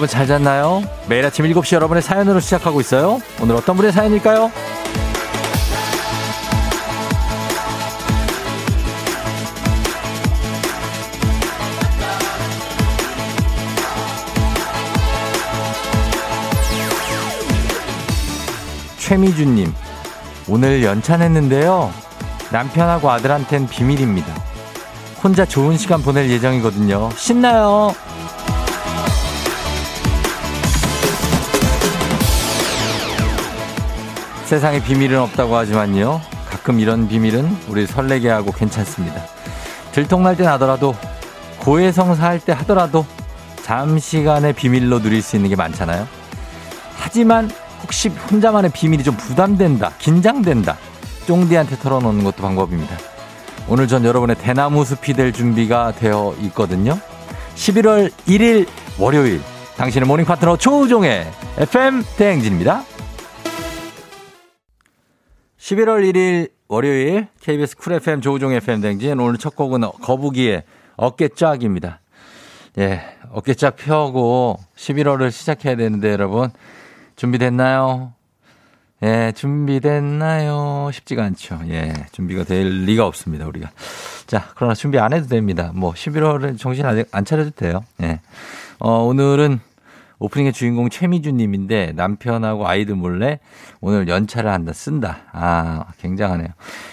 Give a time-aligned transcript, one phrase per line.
[0.00, 0.82] 여러분 잘 잤나요?
[1.10, 3.20] 매일 아침 7시 여러분의 사연으로 시작하고 있어요.
[3.42, 4.50] 오늘 어떤 분의 사연일까요?
[18.96, 19.74] 최미준님,
[20.48, 21.92] 오늘 연찬했는데요.
[22.50, 24.34] 남편하고 아들한텐 비밀입니다.
[25.22, 27.10] 혼자 좋은 시간 보낼 예정이거든요.
[27.18, 27.92] 신나요?
[34.50, 36.20] 세상에 비밀은 없다고 하지만요.
[36.48, 39.22] 가끔 이런 비밀은 우리 설레게 하고 괜찮습니다.
[39.92, 40.96] 들통날 때 나더라도
[41.60, 43.06] 고해성사 할 때 하더라도
[43.62, 46.04] 잠시간의 비밀로 누릴 수 있는 게 많잖아요.
[46.96, 47.48] 하지만
[47.84, 50.76] 혹시 혼자만의 비밀이 좀 부담된다, 긴장된다.
[51.28, 52.96] 쫑디한테 털어놓는 것도 방법입니다.
[53.68, 56.98] 오늘 전 여러분의 대나무 숲이 될 준비가 되어 있거든요.
[57.54, 58.66] 11월 1일
[58.98, 59.40] 월요일
[59.76, 62.89] 당신의 morning 파트너 조우종의 FM 대행진입니다.
[65.60, 70.62] 11월 1일 월요일 KBS Cool FM 조우종 FM 대행진 오늘 첫 곡은 거북이의
[70.96, 72.00] 어깨쫙입니다.
[72.78, 76.50] 예, 어깨쫙 펴고 11월을 시작해야 되는데 여러분
[77.16, 78.14] 준비됐나요?
[79.02, 80.90] 예, 준비됐나요?
[80.94, 81.60] 쉽지가 않죠.
[81.68, 83.70] 예, 준비가 될 리가 없습니다, 우리가.
[84.26, 85.72] 자, 그러나 준비 안 해도 됩니다.
[85.74, 87.84] 뭐, 11월은 정신 안 차려도 돼요.
[88.02, 88.20] 예.
[88.78, 89.60] 어, 오늘은
[90.20, 93.40] 오프닝의 주인공 최미준 님인데 남편하고 아이들 몰래
[93.80, 95.22] 오늘 연차를 한다, 쓴다.
[95.32, 96.48] 아, 굉장하네요.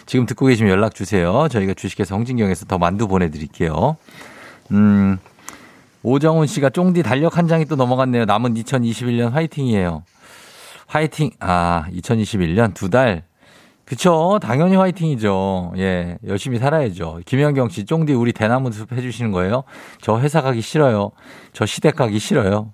[0.05, 1.47] 지금 듣고 계시면 연락 주세요.
[1.49, 3.97] 저희가 주식회사 홍진경에서 더 만두 보내드릴게요.
[4.71, 5.17] 음,
[6.03, 8.25] 오정훈 씨가 쫑디 달력 한 장이 또 넘어갔네요.
[8.25, 10.03] 남은 2021년 화이팅이에요.
[10.87, 11.31] 화이팅.
[11.39, 13.23] 아, 2021년 두 달.
[13.83, 14.39] 그쵸.
[14.41, 15.73] 당연히 화이팅이죠.
[15.77, 16.17] 예.
[16.25, 17.21] 열심히 살아야죠.
[17.25, 19.63] 김현경 씨, 쫑디 우리 대나무 숲 해주시는 거예요?
[20.01, 21.11] 저 회사 가기 싫어요.
[21.53, 22.73] 저 시댁 가기 싫어요.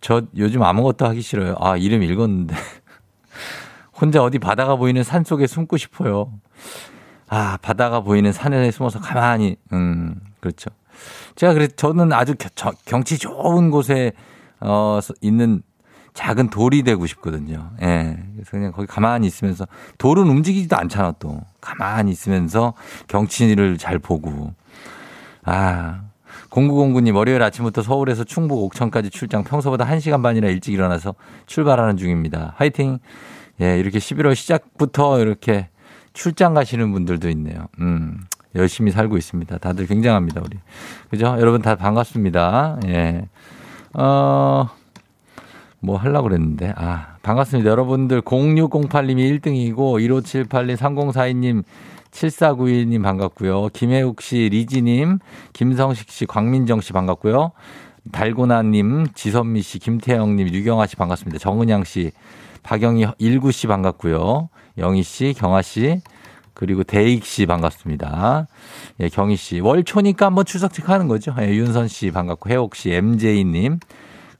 [0.00, 1.56] 저 요즘 아무것도 하기 싫어요.
[1.58, 2.54] 아, 이름 읽었는데.
[4.00, 6.32] 혼자 어디 바다가 보이는 산 속에 숨고 싶어요.
[7.28, 10.70] 아, 바다가 보이는 산에 숨어서 가만히, 음, 그렇죠.
[11.36, 14.12] 제가 그래, 저는 아주 겨, 경치 좋은 곳에,
[14.60, 15.62] 어, 있는
[16.12, 17.70] 작은 돌이 되고 싶거든요.
[17.82, 18.18] 예.
[18.34, 19.66] 그래서 그냥 거기 가만히 있으면서
[19.98, 21.40] 돌은 움직이지도 않잖아 또.
[21.60, 22.74] 가만히 있으면서
[23.08, 24.52] 경치를 잘 보고.
[25.44, 26.09] 아.
[26.50, 31.14] 공구공구님 월요일 아침부터 서울에서 충북 옥천까지 출장 평소보다 1시간 반이나 일찍 일어나서
[31.46, 32.54] 출발하는 중입니다.
[32.56, 32.98] 화이팅!
[33.60, 35.68] 예, 이렇게 11월 시작부터 이렇게
[36.12, 37.66] 출장 가시는 분들도 있네요.
[37.80, 38.24] 음,
[38.54, 39.58] 열심히 살고 있습니다.
[39.58, 40.58] 다들 굉장합니다, 우리.
[41.08, 41.36] 그죠?
[41.38, 42.80] 여러분 다 반갑습니다.
[42.86, 43.28] 예.
[43.94, 44.68] 어,
[45.80, 46.74] 뭐 하려고 그랬는데.
[46.76, 47.70] 아, 반갑습니다.
[47.70, 51.62] 여러분들 0608님이 1등이고 1578님, 3042님,
[52.10, 53.68] 7491님 반갑고요.
[53.68, 55.18] 김혜욱 씨, 리지님,
[55.52, 57.52] 김성식 씨, 광민정 씨 반갑고요.
[58.12, 61.38] 달고나님, 지선미 씨, 김태영님, 유경아 씨 반갑습니다.
[61.38, 62.12] 정은양 씨,
[62.62, 64.48] 박영희 19씨 반갑고요.
[64.78, 66.00] 영희 씨, 경아 씨,
[66.54, 68.46] 그리고 대익 씨 반갑습니다.
[69.00, 69.60] 예, 경희 씨.
[69.60, 71.34] 월초니까 한번 추석 체크하는 거죠.
[71.40, 73.78] 예, 윤선 씨 반갑고, 혜옥 씨, MJ님,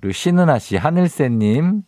[0.01, 1.83] 그리고 신은아 씨, 하늘새님,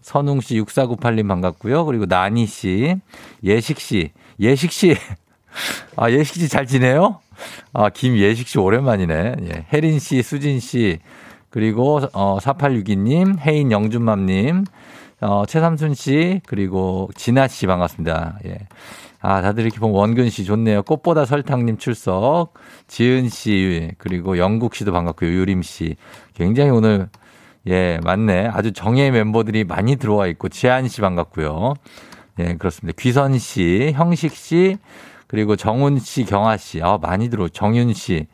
[0.00, 1.84] 선웅 씨, 6498님 반갑고요.
[1.84, 2.96] 그리고 나니 씨,
[3.44, 4.96] 예식 씨, 예식 씨.
[5.96, 7.20] 아, 예식 씨 잘 지내요?
[7.72, 9.34] 아, 김예식 씨 오랜만이네.
[9.42, 9.66] 예.
[9.72, 10.98] 혜린 씨, 수진 씨,
[11.50, 14.64] 그리고 어 4862님, 혜인 영준맘님,
[15.20, 18.38] 어 최삼순 씨, 그리고 진아 씨 반갑습니다.
[18.46, 18.58] 예.
[19.20, 20.82] 아, 다들 이렇게 보면 원근 씨 좋네요.
[20.84, 22.52] 꽃보다 설탕님 출석,
[22.86, 25.30] 지은 씨, 그리고 영국 씨도 반갑고요.
[25.30, 25.96] 유림 씨.
[26.34, 27.08] 굉장히 오늘
[27.66, 28.46] 예, 맞네.
[28.52, 31.74] 아주 정예 멤버들이 많이 들어와 있고, 지한 씨 반갑고요.
[32.38, 32.96] 예, 그렇습니다.
[33.00, 34.78] 귀선 씨, 형식 씨,
[35.28, 37.48] 그리고 정훈 씨, 경아 씨, 아, 많이 들어.
[37.48, 38.26] 정윤 씨,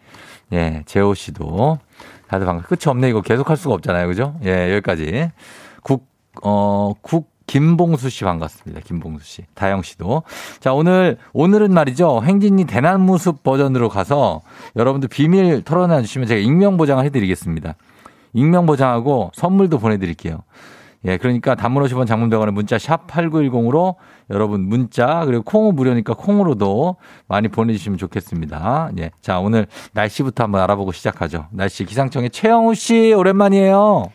[0.53, 1.79] 예, 재호 씨도
[2.29, 2.69] 다들 반갑.
[2.69, 3.11] 끝이 없네.
[3.11, 4.07] 이거 계속 할 수가 없잖아요.
[4.07, 4.35] 그죠?
[4.45, 5.31] 예, 여기까지.
[5.83, 6.07] 국,
[6.43, 8.81] 어, 국, 김봉수 씨 반갑습니다.
[8.85, 9.43] 김봉수 씨.
[9.55, 10.23] 다영 씨도.
[10.61, 12.23] 자, 오늘, 오늘은 말이죠.
[12.25, 14.41] 행진이 대나무 숲 버전으로 가서
[14.77, 17.75] 여러분들 비밀 털어놔 주시면 제가 익명 보장을 해드리겠습니다.
[18.33, 20.43] 익명 보장하고 선물도 보내드릴게요.
[21.07, 23.97] 예, 그러니까 단문 50원 장문 100원의 문자 샵 8910으로
[24.31, 26.97] 여러분 문자 그리고 콩은 무료니까 콩으로도
[27.29, 28.91] 많이 보내주시면 좋겠습니다.
[28.99, 29.11] 예.
[29.21, 31.47] 자, 오늘 날씨부터 한번 알아보고 시작하죠.
[31.51, 34.11] 날씨 기상청의 최영우 씨 오랜만이에요.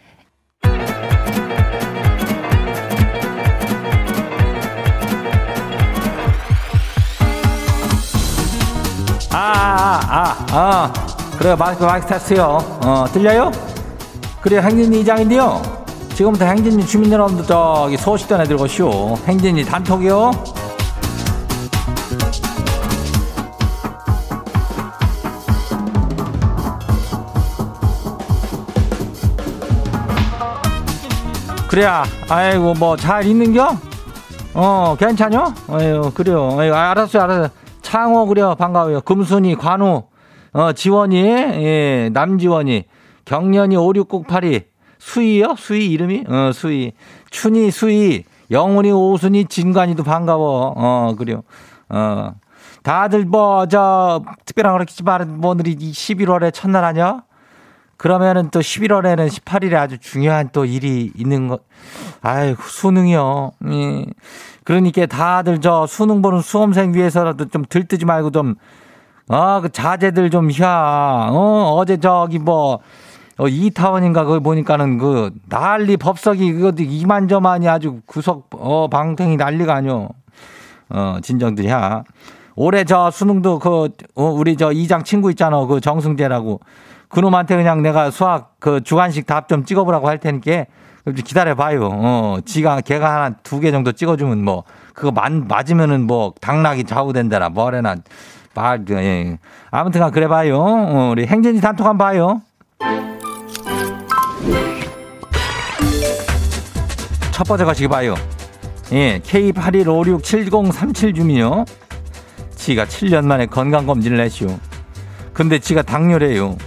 [9.32, 10.94] 아, 아, 아, 아.
[11.38, 11.56] 그래요.
[11.56, 12.44] 마이크, 마이크 테스트요.
[12.84, 13.52] 어, 들려요?
[14.42, 14.62] 그래요.
[14.62, 15.79] 행진 이장인데요.
[16.20, 19.16] 지금부터 행진이 주민 여러분들 저기 소식 전해 들어오시오.
[19.26, 20.32] 행진이 단톡이요.
[31.70, 33.78] 그래야, 아이고, 뭐, 잘 있는겨?
[34.56, 35.54] 어, 괜찮요?
[35.70, 36.54] 아유, 그래요.
[36.60, 37.48] 아유, 알았어요, 알았어요.
[37.82, 38.56] 창호, 그래요.
[38.56, 39.00] 반가워요.
[39.02, 40.04] 금순이, 관우,
[40.52, 42.84] 어, 지원이, 예, 남지원이,
[43.24, 44.69] 경련이 5698이,
[45.00, 45.56] 수희요?
[45.58, 46.26] 수희 이름이?
[46.28, 46.92] 어, 수희.
[47.32, 50.74] 춘희, 수희, 영훈이, 오순이, 진관이도 반가워.
[50.76, 51.44] 어, 그래요.
[51.90, 52.34] 어.
[52.84, 57.24] 다들 뭐, 저, 특별한 그렇겠지만, 뭐, 오늘이 11월의 첫날 아니야?
[57.98, 61.62] 그러면은 또 11월에는 18일에 아주 중요한 또 일이 있는 것.
[62.22, 63.52] 아이고, 수능이요.
[63.72, 64.06] 예.
[64.64, 68.56] 그러니까 다들 저 수능 보는 수험생 위해서라도 좀 들뜨지 말고 좀,
[69.28, 71.28] 아, 그 자제들 좀 휘야.
[71.32, 72.80] 어, 어제 저기 뭐,
[73.40, 80.10] 어, 이타원인가 그걸 보니까는 그 난리 법석이 그것도 이만저만이 아주 구석, 어, 방탱이 난리가 아니요.
[80.90, 82.04] 어, 진정들 야.
[82.56, 85.66] 올해 저 수능도 그, 어, 우리 저 이장 친구 있잖아.
[85.66, 86.60] 그 정승재라고.
[87.08, 90.66] 그놈한테 그냥 내가 수학 그 주관식 답 좀 찍어보라고 할 테니까
[91.26, 91.90] 기다려 봐요.
[91.92, 94.64] 어, 지가 걔가 하나 두 개 정도 찍어주면 뭐
[94.94, 97.96] 그거 만, 맞으면은 뭐 당락이 좌우된다라 뭐래나
[98.54, 99.38] 말, 예.
[99.72, 100.60] 아무튼간 그래 봐요.
[100.62, 102.42] 어, 우리 행진이 단톡 한번 봐요.
[107.40, 108.16] 첫 번째 가시기 봐요.
[108.92, 111.64] 예, K81567037 주민요.
[112.58, 114.60] 지가 7년 만에 건강검진을 했슈.
[115.32, 116.58] 근데 지가 당뇨래요.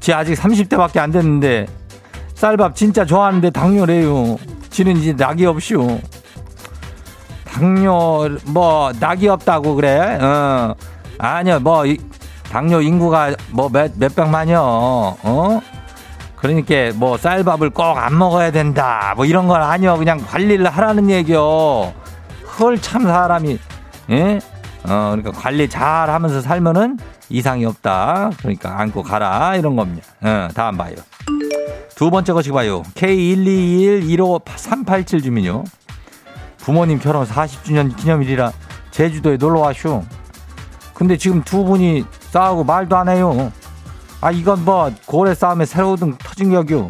[0.00, 1.66] 지 아직 30대밖에 안 됐는데
[2.34, 4.36] 쌀밥 진짜 좋아하는데 당뇨래요.
[4.68, 5.98] 지는 이제 낙이 없슈.
[7.46, 10.18] 당뇨 뭐 낙이 없다고 그래?
[10.20, 10.74] 어
[11.16, 11.84] 아니요 뭐
[12.50, 14.60] 당뇨 인구가 뭐 몇 몇백만이요.
[14.60, 15.60] 어
[16.42, 21.94] 그러니까 뭐 쌀밥을 꼭 안 먹어야 된다 뭐 이런 건 아니요 그냥 관리를 하라는 얘기요.
[22.58, 23.58] 헐 참 사람이
[24.10, 24.38] 예?
[24.84, 26.98] 어 그러니까 관리 잘 하면서 살면은
[27.30, 28.30] 이상이 없다.
[28.38, 29.54] 그러니까 안고 가라.
[29.56, 30.06] 이런 겁니다.
[30.20, 30.94] 어, 다음 봐요.
[31.94, 32.82] 두 번째 것이 봐요.
[32.94, 35.62] K121-15387 주민요.
[36.58, 38.50] 부모님 결혼 40주년 기념일이라
[38.90, 40.02] 제주도에 놀러 와쇼.
[40.94, 43.52] 근데 지금 두 분이 싸우고 말도 안 해요.
[44.22, 46.88] 아, 이건 뭐, 고래 싸움에 새로운 터진 격이요.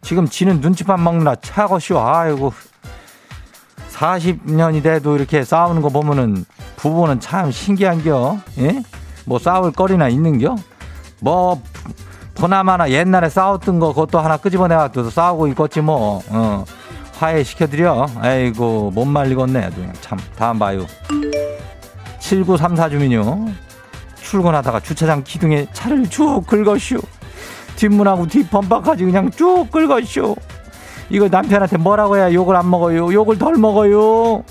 [0.00, 2.00] 지금 지는 눈치밥 먹느라 차고쇼.
[2.00, 2.54] 아이고.
[3.92, 6.46] 40년이 돼도 이렇게 싸우는 거 보면은
[6.76, 8.38] 부부는 참 신기한겨.
[8.58, 8.82] 예?
[9.26, 10.56] 뭐 싸울 거리나 있는겨?
[11.20, 11.60] 뭐
[12.34, 16.22] 보나마나 옛날에 싸웠던 거 그것도 하나 끄집어내가지고 싸우고 있겠지 뭐.
[16.30, 16.64] 어.
[17.18, 18.06] 화해시켜드려.
[18.20, 19.70] 아이고 못 말리겠네.
[20.00, 20.86] 참 다음 봐요.
[22.20, 23.48] 7934 주민요.
[24.34, 27.00] 출근하다가 주차장 기둥에 차를 쭉 긁었슈.
[27.76, 30.34] 뒷문하고 뒷범박까지 그냥 쭉 긁었슈.
[31.08, 33.12] 이거 남편한테 뭐라고 해야 욕을 안 먹어요?
[33.12, 34.42] 욕을 덜 먹어요?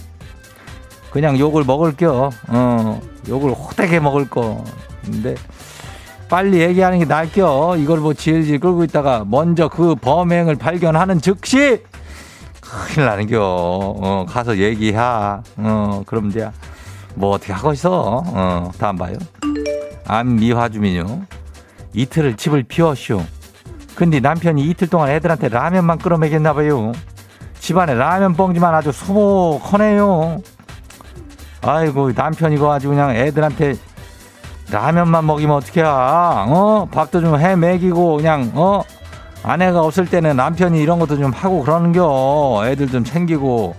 [1.11, 2.29] 그냥 욕을 먹을 겨.
[2.47, 4.63] 어, 욕을 호되게 먹을 거.
[5.03, 5.35] 근데
[6.29, 7.75] 빨리 얘기하는 게 나을 겨.
[7.77, 11.83] 이걸 뭐 질질 끌고 있다가 먼저 그 범행을 발견하는 즉시
[12.61, 13.37] 큰일 나는 겨.
[13.41, 14.97] 어, 가서 얘기해.
[14.97, 16.49] 어, 그럼 돼.
[17.15, 18.23] 뭐 어떻게 하고 있어.
[18.25, 19.15] 어, 다음 봐요.
[20.07, 21.23] 안미화 주민요.
[21.93, 23.21] 이틀을 집을 비웠쇼.
[23.95, 26.91] 근데 남편이 이틀 동안 애들한테 라면만 끓여 먹였나 봐요.
[27.59, 30.41] 집안에 라면 뻥지만 아주 수목하네요.
[31.61, 33.75] 아이고 남편 이거 아주 그냥 애들한테
[34.71, 35.85] 라면만 먹이면 어떻게 해?
[35.85, 38.81] 어 밥도 좀 해 먹이고 그냥 어
[39.43, 43.75] 아내가 없을 때는 남편이 이런 것도 좀 하고 그러는겨 애들 좀 챙기고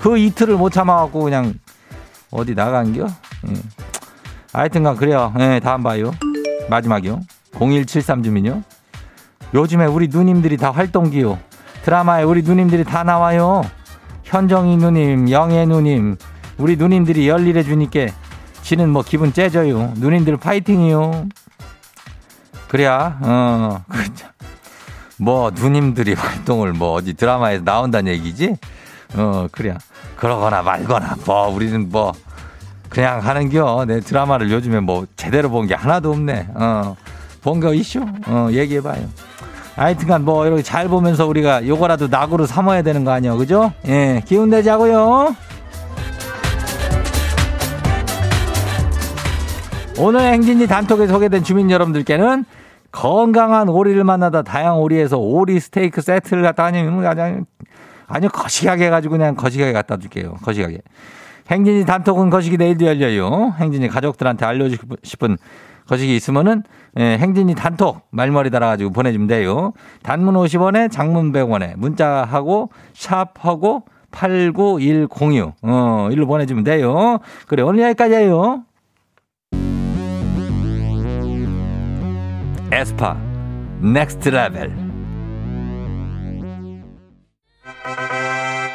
[0.00, 1.54] 그 이틀을 못 참아갖고 그냥
[2.30, 3.06] 어디 나간겨?
[3.48, 3.52] 예.
[4.52, 5.32] 하여튼간 그래요.
[5.38, 6.12] 예, 다음 봐요.
[6.68, 7.20] 마지막이요.
[7.58, 8.62] 0173 주민요.
[9.54, 11.38] 요즘에 우리 누님들이 다 활동기요.
[11.82, 13.62] 드라마에 우리 누님들이 다 나와요.
[14.24, 16.16] 현정이 누님, 영애 누님,
[16.58, 18.12] 우리 누님들이 열일해 주니까
[18.62, 19.94] 지는 뭐 기분 째져요.
[19.96, 21.28] 누님들 파이팅이요.
[22.68, 23.82] 그래야 어
[25.16, 28.56] 뭐 누님들이 활동을 뭐 어디 드라마에서 나온다는 얘기지?
[29.14, 29.78] 어 그래야
[30.16, 32.12] 그러거나 말거나 뭐 우리는 뭐
[32.88, 33.84] 그냥 하는겨.
[33.86, 36.48] 내 드라마를 요즘에 뭐 제대로 본 게 하나도 없네.
[36.54, 36.96] 어
[37.42, 38.00] 본 거 이슈?
[38.26, 39.06] 어 얘기해봐요.
[39.76, 43.72] 하여튼간 뭐 이렇게 잘 보면서 우리가 요거라도 낙으로 삼아야 되는 거 아니야, 그죠?
[43.86, 45.36] 예, 기운 내자고요.
[49.98, 52.44] 오늘 행진이 단톡에 소개된 주민 여러분들께는
[52.92, 57.40] 건강한 오리를 만나다 다양한 오리에서 오리 스테이크 세트를 갖다 아니면 아니
[58.06, 60.78] 아니요 거시하게 해가지고 그냥 거시하게 갖다 줄게요 거시하게
[61.50, 63.54] 행진이 단톡은 거시기 내일도 열려요.
[63.58, 65.38] 행진이 가족들한테 알려주고 싶은
[65.86, 66.62] 거시기 있으면은
[66.98, 69.72] 예, 행진이 단톡 말머리 달아가지고 보내주면 돼요.
[70.02, 77.18] 단문 50원에 장문 100원에 문자하고 샵하고 89106 어, 일로 보내주면 돼요.
[77.46, 78.64] 그래 오늘 여기까지예요.
[82.70, 83.16] 에스파
[83.80, 84.87] Next Level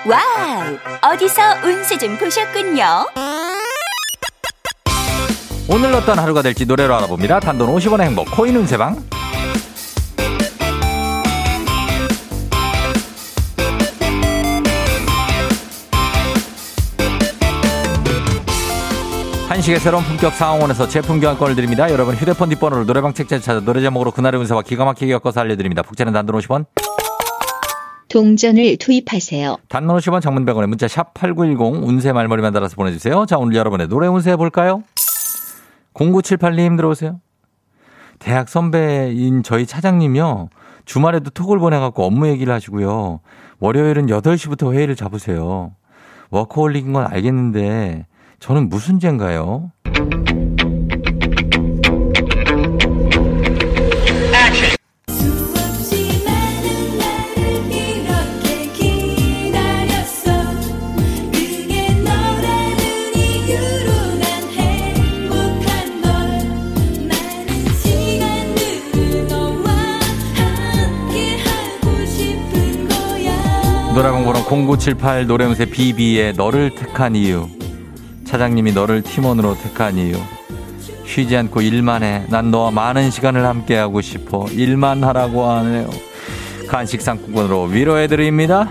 [0.05, 1.13] 와우!
[1.13, 3.07] 어디서 운세 좀 보셨군요.
[5.69, 7.39] 오늘 어떤 하루가 될지 노래로 알아봅니다.
[7.39, 9.01] 단돈 50원의 행복 코인 운세방.
[19.47, 21.89] 한식의 새로운 품격 상황원에서 제품 교환권을 드립니다.
[21.91, 25.83] 여러분 휴대폰 뒷번호를 노래방 책자에 찾아 노래 제목으로 그날의 운세와 기가 막히게 엮어서 알려드립니다.
[25.83, 26.65] 복채는 단돈 50원.
[28.13, 29.57] 동전을 투입하세요.
[29.69, 33.25] 단문 50원 장문 100원에 문자 샵 8910 운세 말머리만 달아서 보내주세요.
[33.25, 34.83] 자 오늘 여러분의 노래 운세 볼까요?
[35.95, 37.19] 0978님 들어오세요.
[38.19, 40.49] 대학 선배인 저희 차장님요.
[40.85, 43.19] 주말에도 톡을 보내갖고 업무 얘기를 하시고요.
[43.59, 45.71] 월요일은 8시부터 회의를 잡으세요.
[46.29, 48.05] 워커홀릭인 건 알겠는데
[48.39, 49.71] 저는 무슨 죄인가요?
[74.53, 77.47] 0978 노래음새 비비의 너를 택한 이유.
[78.23, 80.15] 차장님이 너를 팀원으로 택한 이유.
[81.07, 82.27] 쉬지 않고 일만 해.
[82.29, 84.45] 난 너와 많은 시간을 함께하고 싶어.
[84.51, 85.89] 일만 하라고 하네요.
[86.67, 88.69] 간식 상품권으로 위로해드립니다.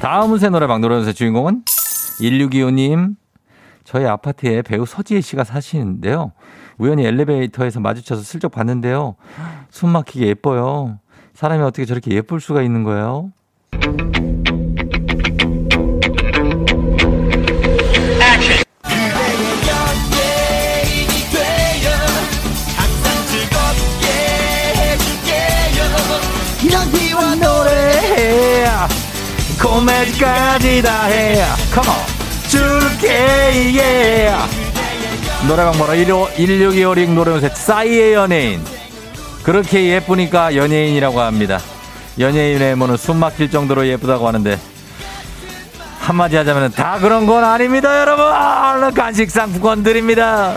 [0.00, 3.16] 다음 운세 노래방 노래운세 주인공은 1625님.
[3.84, 6.32] 저희 아파트에 배우 서지혜 씨가 사시는데요.
[6.78, 9.16] 우연히 엘리베이터에서 마주쳐서 슬쩍 봤는데요.
[9.68, 10.98] 숨 막히게 예뻐요.
[11.40, 13.32] 사람이 어떻게 저렇게 예쁠 수가 있는 거예요?
[29.62, 31.42] 고매까지 다 해.
[31.72, 31.94] 컴온
[32.50, 33.08] 줄게
[33.78, 34.34] 예.
[35.48, 38.79] 노래방 번호 1625링 노래운세 싸이의 연예인
[39.42, 41.58] 그렇게 예쁘니까 연예인이라고 합니다.
[42.18, 44.58] 연예인의 외모는 숨 막힐 정도로 예쁘다고 하는데
[46.00, 48.92] 한마디 하자면 다 그런 건 아닙니다 여러분!
[48.94, 50.54] 간식 상품권 드립니다.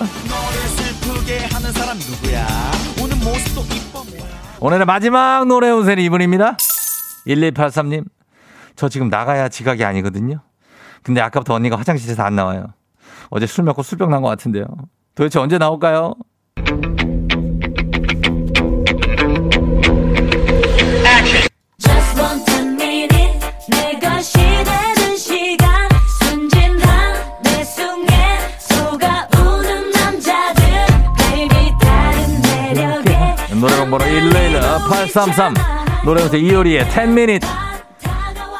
[4.60, 6.58] 오늘의 마지막 노래 운세는 이분입니다.
[7.28, 8.06] 1283님.
[8.75, 10.42] 저 지금 나가야 지각이 아니거든요.
[11.04, 12.68] 근데 아까부터 언니가 화장실에서 안 나와요.
[13.30, 14.66] 어제 술 먹고 술병 난 것 같은데요.
[15.16, 16.13] 도대체 언제 나올까요?
[33.93, 35.53] 노래방 번호 11833
[36.03, 37.41] 노래운세 이효리의 10미닛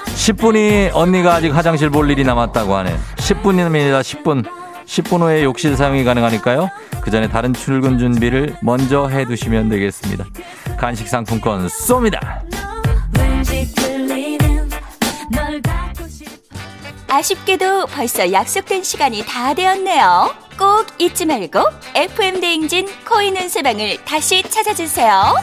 [0.06, 4.46] 10분이 언니가 아직 화장실 볼 일이 남았다고 하네요 10분입니다 10분.
[4.86, 6.70] 10분 후에 욕실 사용이 가능하니까요.
[7.02, 10.26] 그 전에 다른 출근 준비를 먼저 해두시면 되겠습니다.
[10.78, 12.42] 간식 상품권 쏩니다.
[17.08, 20.43] 아쉽게도 벌써 약속된 시간이 다 되었네요.
[20.58, 21.60] 꼭 잊지 말고
[21.96, 25.36] FM 대행진 코인 운세방을 다시 찾아주세요.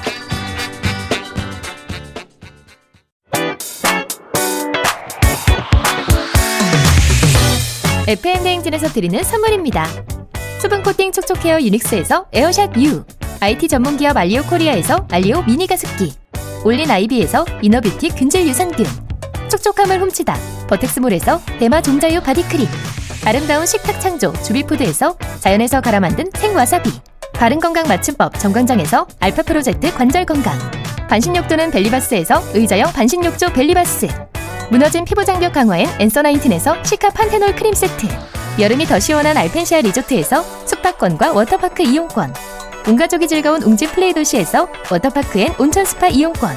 [8.06, 9.86] FM 대행진에서 드리는 선물입니다.
[10.60, 13.04] 수분 코팅 촉촉 헤어 유닉스에서 에어샷 U,
[13.40, 16.12] IT 전문 기업 알리오 코리아에서 알리오 미니 가습기,
[16.64, 18.84] 올린 아이비에서 이너뷰티 균질 유산균,
[19.50, 20.34] 촉촉함을 훔치다.
[20.68, 22.66] 버텍스몰에서 대마 종자유 바디크림,
[23.26, 26.90] 아름다운 식탁 창조 주비푸드에서 자연에서 갈아 만든 생와사비,
[27.34, 30.58] 바른건강 맞춤법 정관장에서 알파 프로젝트 관절 건강,
[31.08, 34.08] 반신욕조는 벨리바스에서 의자형 반신욕조 벨리바스,
[34.70, 38.06] 무너진 피부 장벽 강화엔 엔서 나인틴에서 시카 판테놀 크림 세트.
[38.58, 42.32] 여름이 더 시원한 알펜시아 리조트에서 숙박권과 워터파크 이용권.
[42.86, 46.56] 온 가족이 즐거운 웅진 플레이 도시에서 워터파크엔 온천 스파 이용권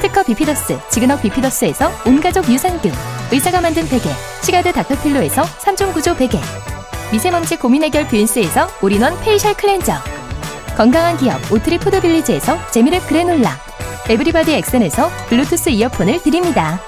[0.00, 2.92] 특허 비피더스 지그넉 비피더스에서 온가족 유산균
[3.32, 4.08] 의사가 만든 베개
[4.42, 6.38] 시가드 닥터필로에서 3종 구조 베개
[7.12, 9.92] 미세먼지 고민 해결 뷰인스에서 올인원 페이셜 클렌저
[10.76, 13.50] 건강한 기업 오트리 푸드빌리지에서 재미랩 그래놀라
[14.08, 16.80] 에브리바디 엑센에서 블루투스 이어폰을 드립니다.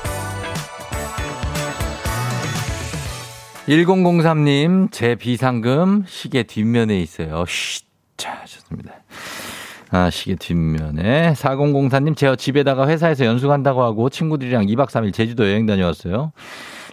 [3.68, 7.44] 1003님, 제 비상금 시계 뒷면에 있어요.
[7.46, 7.84] 쉿.
[8.16, 8.94] 자, 좋습니다.
[9.90, 11.32] 아, 시계 뒷면에.
[11.32, 16.32] 4004님, 제가 집에다가 회사에서 연수 간다고 하고 친구들이랑 2박 3일 제주도 여행 다녀왔어요.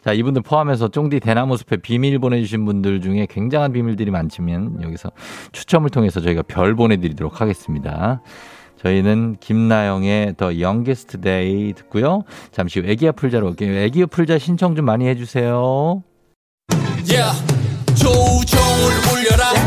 [0.03, 5.11] 자, 이분들 포함해서 쫑디 대나무 숲에 비밀 보내주신 분들 중에 굉장한 비밀들이 많지만 여기서
[5.51, 8.21] 추첨을 통해서 저희가 별 보내드리도록 하겠습니다.
[8.81, 12.23] 저희는 김나영의 The Youngest Day 듣고요.
[12.51, 13.73] 잠시 후 애기야 풀자로 올게요.
[13.73, 16.03] 애기야 풀자 신청 좀 많이 해주세요.
[17.09, 17.57] Yeah.
[17.95, 19.66] 조우종을 울려라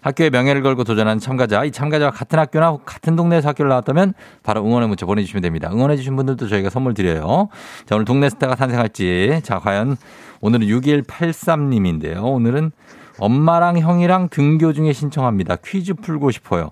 [0.00, 4.88] 학교의 명예를 걸고 도전하는 참가자, 이 참가자와 같은 학교나 같은 동네에서 학교를 나왔다면 바로 응원의
[4.88, 5.70] 문자 보내주시면 됩니다.
[5.72, 7.48] 응원해주신 분들도 저희가 선물 드려요.
[7.86, 9.40] 자, 오늘 동네 스타가 탄생할지.
[9.42, 9.96] 자, 과연
[10.40, 12.24] 오늘은 6183님인데요.
[12.24, 12.72] 오늘은
[13.18, 15.56] 엄마랑 형이랑 등교 중에 신청합니다.
[15.56, 16.70] 퀴즈 풀고 싶어요.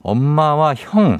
[0.00, 1.18] 엄마와 형.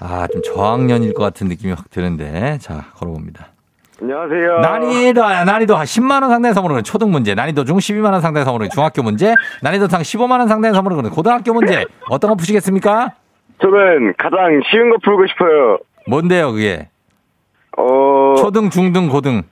[0.00, 2.58] 아, 좀 저학년일 것 같은 느낌이 확 드는데.
[2.60, 3.55] 자, 걸어봅니다.
[4.00, 4.58] 안녕하세요.
[4.60, 9.34] 난이도, 난이도 한 10만원 상당의 선물은 초등 문제, 난이도 중 12만원 상당의 선물은 중학교 문제,
[9.62, 11.84] 난이도 상 15만원 상당의 선물은 고등학교 문제.
[12.10, 13.12] 어떤 거 푸시겠습니까?
[13.62, 15.78] 저는 가장 쉬운 거 풀고 싶어요.
[16.08, 16.88] 뭔데요, 그게?
[17.78, 19.42] 어, 초등, 중등, 고등.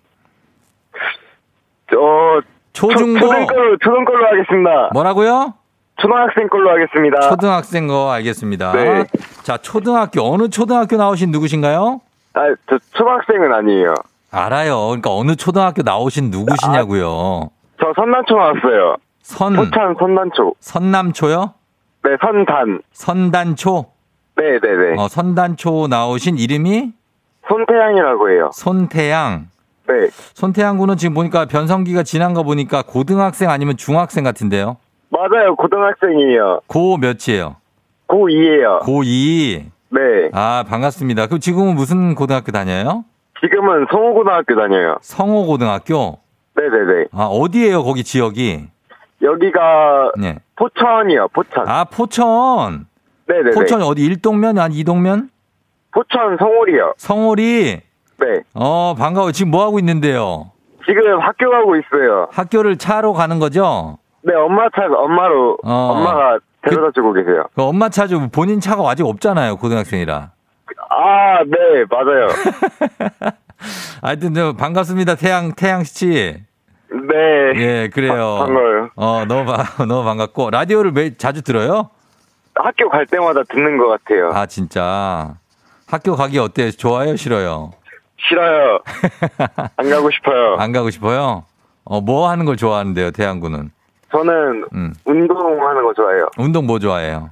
[1.97, 2.41] 어,
[2.75, 3.21] 초중고.
[3.21, 4.91] 초, 초등 걸로, 초등 걸로 하겠습니다.
[4.93, 5.55] 뭐라고요?
[5.97, 7.21] 초등학생 걸로 하겠습니다.
[7.31, 8.73] 초등학생 거 알겠습니다.
[8.73, 9.05] 네.
[9.43, 12.01] 자, 초등학교, 어느 초등학교 나오신 누구신가요?
[12.35, 13.95] 아, 저 초등학생은 아니에요.
[14.35, 14.87] 알아요.
[14.89, 17.51] 그러니까 어느 초등학교 나오신 누구시냐고요.
[17.81, 18.97] 저 선단초 나왔어요.
[19.23, 20.55] 선, 포찬 선단초.
[20.61, 21.55] 선남초요?
[22.05, 22.81] 네, 선단.
[22.93, 23.87] 선단초?
[24.37, 25.01] 네 네 네.
[25.01, 26.93] 어, 선단초 나오신 이름이
[27.49, 28.51] 손태양이라고 해요.
[28.53, 29.49] 손태양.
[29.87, 29.95] 네.
[30.35, 34.77] 손태양 군은 지금 보니까 변성기가 지난 거 보니까 고등학생 아니면 중학생 같은데요.
[35.11, 35.55] 맞아요.
[35.57, 36.61] 고등학생이에요.
[36.67, 37.57] 고 몇이에요?
[38.09, 38.81] 고2에요.
[38.81, 39.65] 고2.
[39.91, 40.01] 네.
[40.33, 41.27] 아, 반갑습니다.
[41.27, 43.05] 그럼 지금은 무슨 고등학교 다녀요?
[43.49, 44.97] 지금은 성우고등학교 다녀요.
[45.03, 46.19] 성호고등학교?
[46.57, 47.09] 네네네.
[47.13, 48.69] 아, 어디예요, 거기 지역이?
[49.21, 50.39] 여기가 네.
[50.57, 51.29] 포천이요.
[51.35, 51.69] 포천.
[51.69, 52.87] 아, 포천.
[53.27, 53.51] 네네네.
[53.55, 54.59] 포천 어디 일동면?
[54.59, 55.29] 아니, 이동면?
[55.93, 56.95] 포천 성울이요.
[56.97, 57.81] 성홀이?
[58.17, 58.27] 네.
[58.55, 59.33] 어, 반가워요.
[59.33, 60.51] 지금 뭐 하고 있는데요?
[60.87, 62.29] 지금 학교 가고 있어요.
[62.33, 63.99] 학교를 차로 가는 거죠?
[64.23, 65.71] 네, 엄마 차, 엄마로, 어.
[65.93, 67.45] 엄마가 데려다 주고 계세요.
[67.55, 70.31] 그 엄마 차 좀 본인 차가 아직 없잖아요, 고등학생이라.
[70.91, 72.29] 아, 네, 맞아요.
[74.03, 76.37] 하여튼, 저 반갑습니다, 태양, 태양씨.
[76.91, 77.53] 네.
[77.57, 78.37] 예, 그래요.
[78.39, 78.91] 바- 반가워요.
[78.97, 80.51] 어, 너무, 바, 너무 반갑고.
[80.51, 81.91] 라디오를 매, 자주 들어요?
[82.55, 84.31] 학교 갈 때마다 듣는 것 같아요.
[84.33, 85.35] 아, 진짜.
[85.87, 86.71] 학교 가기 어때요?
[86.71, 87.17] 좋아요?
[87.17, 87.73] 싫어요?
[88.29, 88.79] 싫어요.
[89.77, 90.55] 안 가고 싶어요.
[90.59, 91.45] 안 가고 싶어요?
[91.85, 93.71] 어, 뭐 하는 걸 좋아하는데요, 태양군은?
[94.13, 94.95] 저는 음.
[95.05, 96.29] 운동하는 거 좋아해요.
[96.39, 97.31] 운동 뭐 좋아해요?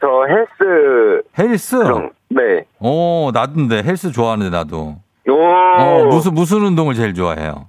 [0.00, 1.76] 저 헬스, 헬스?
[1.78, 2.64] 그런, 네.
[2.78, 4.96] 오, 나도인데, 헬스 좋아하는데, 나도.
[5.28, 7.66] 오, 어, 무슨, 무슨 운동을 제일 좋아해요?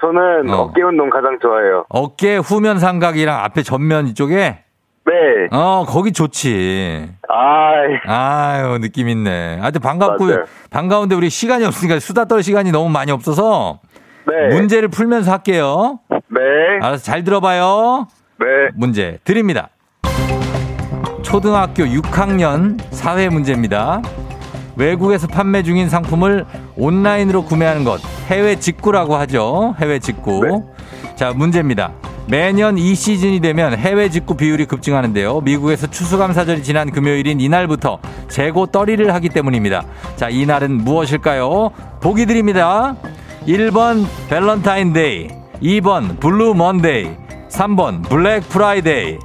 [0.00, 0.56] 저는 어.
[0.62, 0.72] 어.
[0.72, 1.84] 깨 운동 가장 좋아해요.
[1.88, 4.64] 어깨 후면 삼각이랑 앞에 전면 이쪽에?
[5.06, 5.12] 네.
[5.50, 7.08] 어, 거기 좋지.
[7.28, 7.72] 아,
[8.06, 9.58] 아유, 느낌 있네.
[9.60, 10.44] 하여튼 반갑고, 맞아요.
[10.70, 13.80] 반가운데 우리 시간이 없으니까 수다 떨 시간이 너무 많이 없어서,
[14.26, 14.54] 네.
[14.54, 16.00] 문제를 풀면서 할게요.
[16.10, 16.40] 네.
[16.82, 18.06] 알아서 잘 들어봐요.
[18.38, 18.46] 네.
[18.74, 19.70] 문제 드립니다.
[21.28, 24.00] 초등학교 6학년 사회 문제입니다.
[24.76, 29.74] 외국에서 판매 중인 상품을 온라인으로 구매하는 것 해외 직구라고 하죠.
[29.78, 30.64] 해외 직구.
[31.16, 31.92] 자, 문제입니다.
[32.28, 35.42] 매년 이 시즌이 되면 해외 직구 비율이 급증하는데요.
[35.42, 37.98] 미국에서 추수감사절이 지난 금요일인 이날부터
[38.30, 39.84] 재고 떨이를 하기 때문입니다.
[40.16, 41.72] 자, 이날은 무엇일까요?
[42.00, 42.96] 보기 드립니다.
[43.46, 45.28] 1번 밸런타인데이,
[45.62, 47.10] 2번 블루 먼데이,
[47.50, 49.18] 3번 블랙 프라이데이.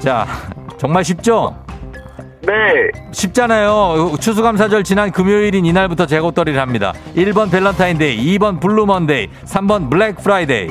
[0.00, 0.26] 자,
[0.82, 1.56] 정말 쉽죠?
[2.40, 2.52] 네.
[3.12, 4.16] 쉽잖아요.
[4.18, 6.92] 추수감사절 지난 금요일인 이날부터 재고떨이를 합니다.
[7.14, 10.66] 1번 밸런타인데이, 2번 블루 먼데이, 3번 블랙 프라이데이.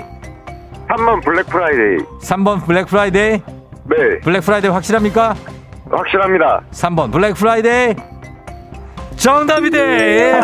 [0.89, 2.05] 3번 블랙 프라이데이.
[2.23, 3.31] 3번 블랙 프라이데이?
[3.85, 4.19] 네.
[4.21, 5.33] 블랙 프라이데이 확실합니까?
[5.89, 6.61] 확실합니다.
[6.71, 7.95] 3번 블랙 프라이데이?
[9.15, 10.41] 정답이대!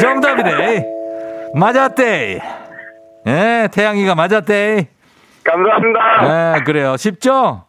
[0.00, 0.86] 정답이대!
[1.52, 2.40] 맞았대!
[3.26, 4.86] 예, 태양이가 맞았대!
[5.42, 6.58] 감사합니다.
[6.58, 6.96] 예, 그래요.
[6.96, 7.64] 쉽죠?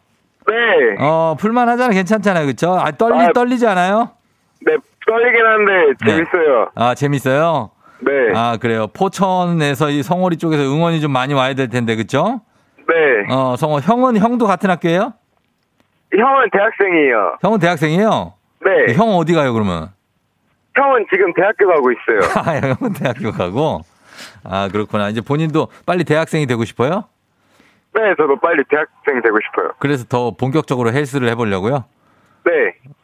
[0.48, 0.96] 네.
[1.00, 1.92] 어, 풀만 하잖아.
[1.92, 2.46] 괜찮잖아요.
[2.46, 2.74] 그쵸?
[2.78, 3.32] 아, 떨리, 아.
[3.32, 4.10] 떨리지 않아요?
[4.64, 4.76] 네.
[5.06, 5.72] 떨리긴 한데
[6.04, 6.10] 네.
[6.12, 6.70] 재밌어요.
[6.74, 7.70] 아, 재밌어요?
[8.00, 8.12] 네.
[8.34, 8.86] 아, 그래요.
[8.88, 12.40] 포천에서 이 성월이 쪽에서 응원이 좀 많이 와야 될 텐데, 그쵸?
[12.88, 13.32] 네.
[13.34, 15.12] 어, 성월, 형은, 형도 같은 학교예요?
[16.16, 17.38] 형은 대학생이에요.
[17.42, 18.34] 형은 대학생이에요?
[18.64, 18.94] 네.
[18.94, 19.90] 형 어디 가요, 그러면?
[20.74, 22.20] 형은 지금 대학교 가고 있어요.
[22.36, 23.80] 아, 형은 대학교 가고?
[24.44, 25.08] 아, 그렇구나.
[25.08, 27.04] 이제 본인도 빨리 대학생이 되고 싶어요?
[27.96, 29.70] 네, 저도 빨리 대학생 되고 싶어요.
[29.78, 31.84] 그래서 더 본격적으로 헬스를 해보려고요?
[32.44, 32.52] 네.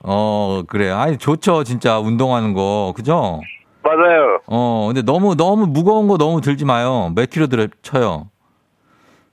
[0.01, 0.97] 어, 그래요.
[0.99, 1.65] 아니, 좋죠.
[1.65, 2.93] 진짜 운동하는 거.
[2.95, 3.41] 그죠?
[3.83, 4.41] 맞아요.
[4.47, 7.11] 어, 근데 너무, 너무 무거운 거 너무 들지 마요.
[7.17, 8.29] 몇 킬로 들, 쳐요?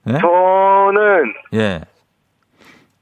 [0.08, 0.14] 예?
[0.14, 1.82] 저는 예.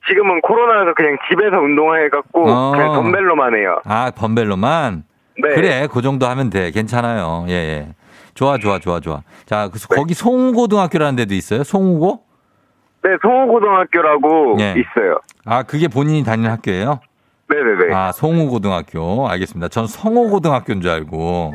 [0.10, 2.72] 지금은 코로나라서 그냥 집에서 운동해갖고 어.
[2.72, 3.80] 그냥 덤벨로만 해요.
[3.86, 5.04] 아, 범벨로만?
[5.44, 5.56] 네.
[5.56, 6.72] 그래, 그 정도 하면 돼.
[6.72, 7.46] 괜찮아요.
[7.50, 7.88] 예, 예.
[8.34, 9.22] 좋아, 좋아, 좋아, 좋아.
[9.46, 9.96] 자, 그, 네.
[9.96, 11.64] 거기 송우고등학교라는 데도 있어요?
[11.64, 12.27] 송우고?
[13.08, 14.72] 네, 송호고등학교라고 예.
[14.72, 15.20] 있어요.
[15.46, 17.00] 아, 그게 본인이 다니는 학교예요?
[17.50, 17.96] 네네네.
[17.96, 19.30] 아, 송우고등학교.
[19.30, 19.70] 알겠습니다.
[19.70, 21.54] 전 성호고등학교인 줄 알고.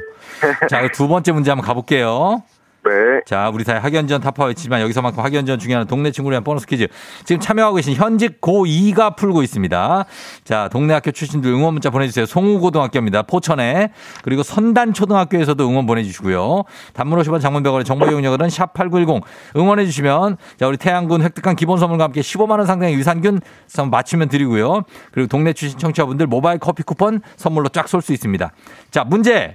[0.70, 2.42] 자, 두 번째 문제 한번 가볼게요.
[2.84, 3.20] 네.
[3.26, 6.88] 자, 우리 사회 학연지원 타파 외치지만 여기서만큼 학연지원 중요한 동네 친구를 위한 보너스 퀴즈.
[7.24, 10.04] 지금 참여하고 계신 현직 고2가 풀고 있습니다.
[10.42, 12.26] 자, 동네 학교 출신들 응원 문자 보내주세요.
[12.26, 13.22] 송우고등학교입니다.
[13.22, 13.92] 포천에.
[14.24, 16.64] 그리고 선단초등학교에서도 응원 보내주시고요.
[16.92, 19.22] 단문 50원 장문병원의 정보 이용료들은 샵8910
[19.56, 24.82] 응원해주시면 자, 우리 태양군 획득한 기본 선물과 함께 15만원 상당의 유산균 선 맞추면 드리고요.
[25.12, 28.50] 그리고 동네 출신 청취자분들 모바일 커피 쿠폰 선물로 쫙 쏠 수 있습니다.
[28.90, 29.52] 자, 문제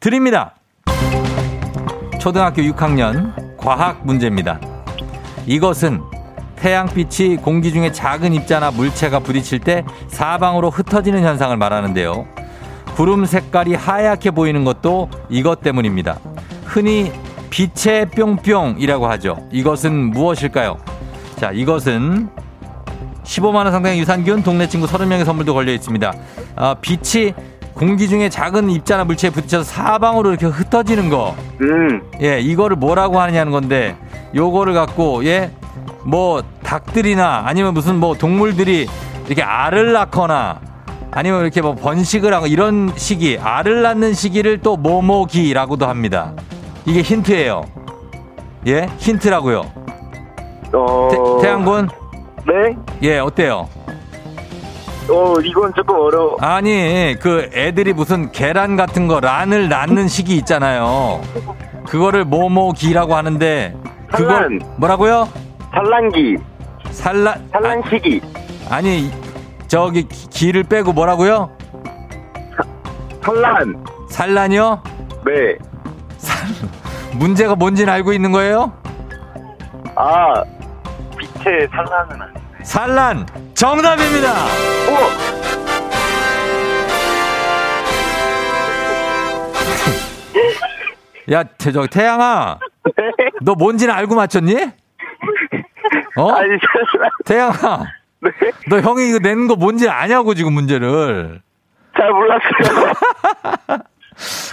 [0.00, 0.57] 드립니다.
[2.18, 4.60] 초등학교 6학년 과학 문제입니다.
[5.46, 6.02] 이것은
[6.56, 12.26] 태양빛이 공기 중에 작은 입자나 물체가 부딪힐 때 사방으로 흩어지는 현상을 말하는데요.
[12.96, 16.18] 구름 색깔이 하얗게 보이는 것도 이것 때문입니다.
[16.64, 17.12] 흔히
[17.50, 19.36] 빛의 뿅뿅이라고 하죠.
[19.52, 20.78] 이것은 무엇일까요?
[21.36, 22.28] 자, 이것은
[23.22, 26.12] 15만원 상당의 유산균, 동네 친구 30명의 선물도 걸려 있습니다.
[26.56, 27.34] 아, 빛이
[27.78, 31.36] 공기 중에 작은 입자나 물체에 부딪혀서 사방으로 이렇게 흩어지는 거.
[31.60, 32.02] 음.
[32.20, 33.96] 예, 이거를 뭐라고 하느냐는 건데,
[34.34, 35.52] 요거를 갖고, 예,
[36.02, 38.88] 뭐, 닭들이나 아니면 무슨 뭐 동물들이
[39.26, 40.60] 이렇게 알을 낳거나
[41.12, 46.32] 아니면 이렇게 뭐 번식을 하고 이런 시기, 알을 낳는 시기를 또 모모기라고도 합니다.
[46.84, 47.62] 이게 힌트예요.
[48.66, 49.62] 예, 힌트라고요.
[50.74, 51.08] 어.
[51.10, 51.88] 태, 태양군,
[52.46, 52.76] 네?
[53.02, 53.68] 예, 어때요?
[55.10, 56.36] 어, 이건 조금 어려워.
[56.40, 61.20] 아니, 그 애들이 무슨 계란 같은 거 란을 낳는 시기 있잖아요.
[61.86, 63.74] 그거를 모모기라고 하는데,
[64.12, 64.60] 그거 산란.
[64.76, 65.28] 뭐라고요?
[65.72, 66.36] 산란기.
[66.90, 68.20] 산란, 산란 시기.
[68.70, 69.10] 아니,
[69.66, 71.50] 저기 기- 기를 빼고 뭐라고요?
[73.22, 73.84] 산란.
[74.10, 74.82] 산란이요?
[75.24, 75.56] 네.
[77.14, 78.72] 문제가 뭔지는 알고 있는 거예요?
[79.96, 80.42] 아,
[81.16, 82.37] 빛의 산란은 아니.
[82.68, 83.26] 산란!
[83.54, 84.28] 정답입니다!
[91.32, 92.58] 야, 태, 저, 태양아,
[93.40, 94.54] 너 뭔지는 알고 맞췄니?
[96.16, 96.30] 어?
[96.32, 96.50] 아니.
[97.24, 97.86] 태양아,
[98.20, 98.30] 네.
[98.68, 101.40] 너 형이 이거 내는 거 뭔지 아냐고, 지금 문제를.
[101.96, 102.92] 잘 몰랐어요.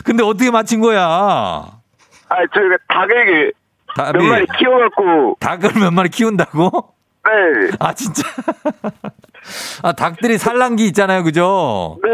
[0.05, 1.01] 근데 어떻게 맞힌 거야?
[1.01, 3.51] 아, 저희가 닭을
[3.97, 6.94] 몇 마리 키워갖고, 닭을 몇 마리 키운다고?
[7.25, 7.71] 네.
[7.79, 8.23] 아, 진짜.
[9.83, 11.99] 아, 닭들이 산란기 있잖아요, 그죠?
[12.03, 12.09] 네.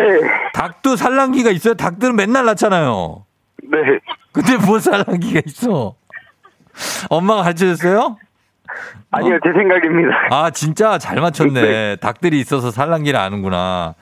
[0.53, 1.73] 닭도 산란기가 있어요?
[1.75, 3.25] 닭들은 맨날 낳잖아요.
[3.63, 3.77] 네.
[4.31, 5.95] 근데 뭐 산란기가 있어?
[7.09, 8.17] 엄마가 가르쳐 줬어요?
[9.11, 10.09] 아니요, 제 생각입니다.
[10.29, 11.61] 아, 진짜 잘 맞췄네.
[11.61, 11.95] 네.
[11.97, 13.95] 닭들이 있어서 산란기를 아는구나.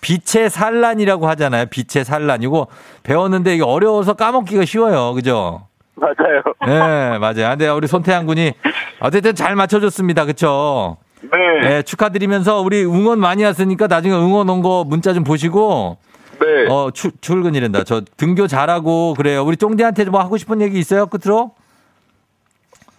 [0.00, 1.66] 빛의 산란이라고 하잖아요.
[1.66, 2.42] 빛의 산란.
[2.42, 2.66] 이거
[3.04, 5.14] 배웠는데 이게 어려워서 까먹기가 쉬워요.
[5.14, 5.68] 그죠?
[6.00, 6.42] 맞아요.
[6.66, 7.50] 네, 맞아요.
[7.50, 8.52] 근데 우리 손태양 군이
[9.00, 10.24] 어쨌든 잘 맞춰줬습니다.
[10.26, 10.98] 그쵸?
[11.22, 11.60] 네.
[11.68, 15.96] 네, 축하드리면서 우리 응원 많이 왔으니까 나중에 응원 온 거 문자 좀 보시고
[16.40, 16.66] 네.
[16.70, 17.84] 어, 출, 출근이란다.
[17.84, 19.42] 저 등교 잘하고 그래요.
[19.42, 21.06] 우리 쫑디한테 뭐 하고 싶은 얘기 있어요?
[21.06, 21.52] 끝으로?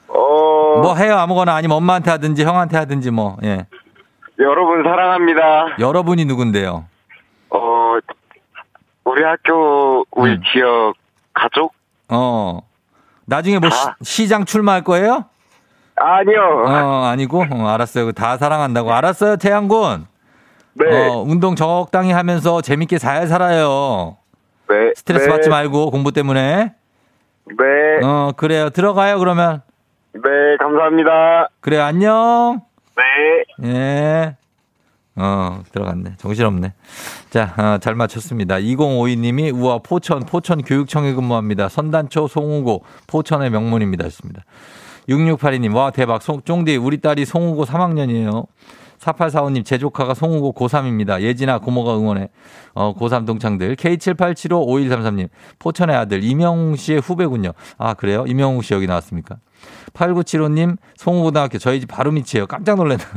[0.07, 1.17] 어, 뭐 해요.
[1.17, 3.38] 아무거나 아니면 엄마한테 하든지 형한테 하든지 뭐.
[3.43, 3.67] 예.
[4.39, 5.75] 여러분 사랑합니다.
[5.79, 6.86] 여러분이 누군데요?
[7.51, 7.93] 어,
[9.03, 10.41] 우리 학교, 우리 음.
[10.51, 10.93] 지역
[11.33, 11.73] 가족?
[12.10, 12.62] 어.
[13.28, 13.98] 나중에 뭐 다.
[14.02, 15.26] 시, 장 출마할 거예요?
[15.96, 16.63] 아니요.
[16.66, 17.46] 어, 아니고?
[17.52, 18.12] 어, 알았어요.
[18.13, 18.92] 다 사랑한다고.
[18.94, 20.08] 알았어요, 태양군.
[20.74, 20.86] 네.
[21.10, 24.18] 어, 운동 적당히 하면서 재밌게 잘 살아요.
[24.70, 24.94] 네.
[24.96, 25.30] 스트레스 네.
[25.32, 26.74] 받지 말고 공부 때문에.
[27.46, 28.06] 네.
[28.06, 28.70] 어, 그래요.
[28.70, 29.62] 들어가요, 그러면.
[30.13, 30.22] 네,
[30.60, 31.50] 감사합니다.
[31.60, 32.62] 그래요, 안녕.
[32.96, 33.68] 네.
[33.68, 34.37] 예.
[35.17, 36.13] 어, 들어갔네.
[36.17, 36.73] 정신없네.
[37.32, 38.58] 자, 어, 잘 맞췄습니다.
[38.58, 41.69] 2052님이 우와, 포천, 포천 교육청에 근무합니다.
[41.69, 44.03] 선단초 송우고, 포천의 명문입니다.
[44.03, 44.43] 했습니다.
[45.10, 46.21] 6682님, 와, 대박.
[46.21, 48.45] 송, 쫑디, 우리 딸이 송우고 3학년이에요.
[48.99, 51.21] 4845님, 제 조카가 송우고 고3입니다.
[51.21, 52.30] 예진아, 고모가 응원해.
[52.73, 53.75] 어, 고3 동창들.
[53.75, 57.53] K78755133님, 포천의 아들, 이명웅 씨의 후배군요.
[57.77, 58.25] 아, 그래요?
[58.27, 59.38] 이명웅 씨 여기 나왔습니까?
[59.93, 62.47] 8975님, 송우고등학교 저희 집 바로 밑이에요.
[62.47, 63.08] 깜짝 놀랐네요.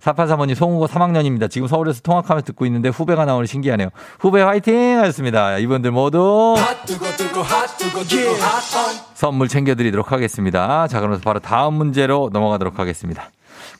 [0.00, 1.50] 4835님, 송우고 3학년입니다.
[1.50, 3.88] 지금 서울에서 통학하면서 듣고 있는데 후배가 나오니 신기하네요.
[4.18, 4.98] 후배 화이팅!
[5.00, 5.58] 하셨습니다.
[5.58, 6.54] 이분들 모두
[9.14, 10.86] 선물 챙겨드리도록 하겠습니다.
[10.88, 13.30] 자, 그러면서 바로 다음 문제로 넘어가도록 하겠습니다.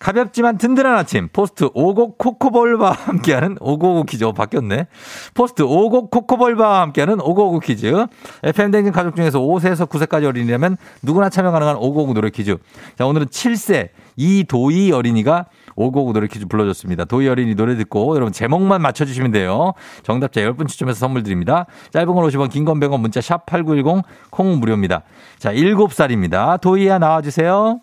[0.05, 1.29] 가볍지만 든든한 아침.
[1.33, 4.25] 포스트 오곡 코코볼과 함께하는 오고오고 퀴즈.
[4.25, 4.87] 어, 바뀌었네.
[5.33, 8.05] 포스트 오곡 코코볼과 함께하는 오고오고 퀴즈.
[8.43, 12.59] FM 댕진 가족 중에서 5세에서 9세까지 어린이라면 누구나 참여 가능한 오고오고 노래 퀴즈.
[12.99, 17.07] 자 오늘은 7세 이도희 어린이가 오고오고 노래 퀴즈 불러줬습니다.
[17.07, 19.73] 도희 어린이 노래 듣고 여러분 제목만 맞춰주시면 돼요.
[20.03, 21.64] 정답자 10분 추첨해서 선물 드립니다.
[21.93, 25.01] 짧은 건 50원 긴 건 100원 문자 샵 8910 콩은 무료입니다.
[25.38, 26.61] 자 7살입니다.
[26.61, 27.81] 도희야 나와주세요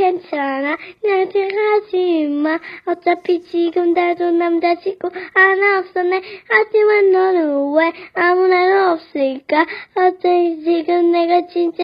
[0.00, 0.76] 괜찮아.
[1.02, 2.58] 걱정하지 마.
[2.86, 6.22] 어차피 지금 나도 남자 친구 하나 없어 네.
[6.48, 9.66] 하지만 너는 왜 아무 날 없을까?
[9.94, 11.82] 어차피 지금 내가 진짜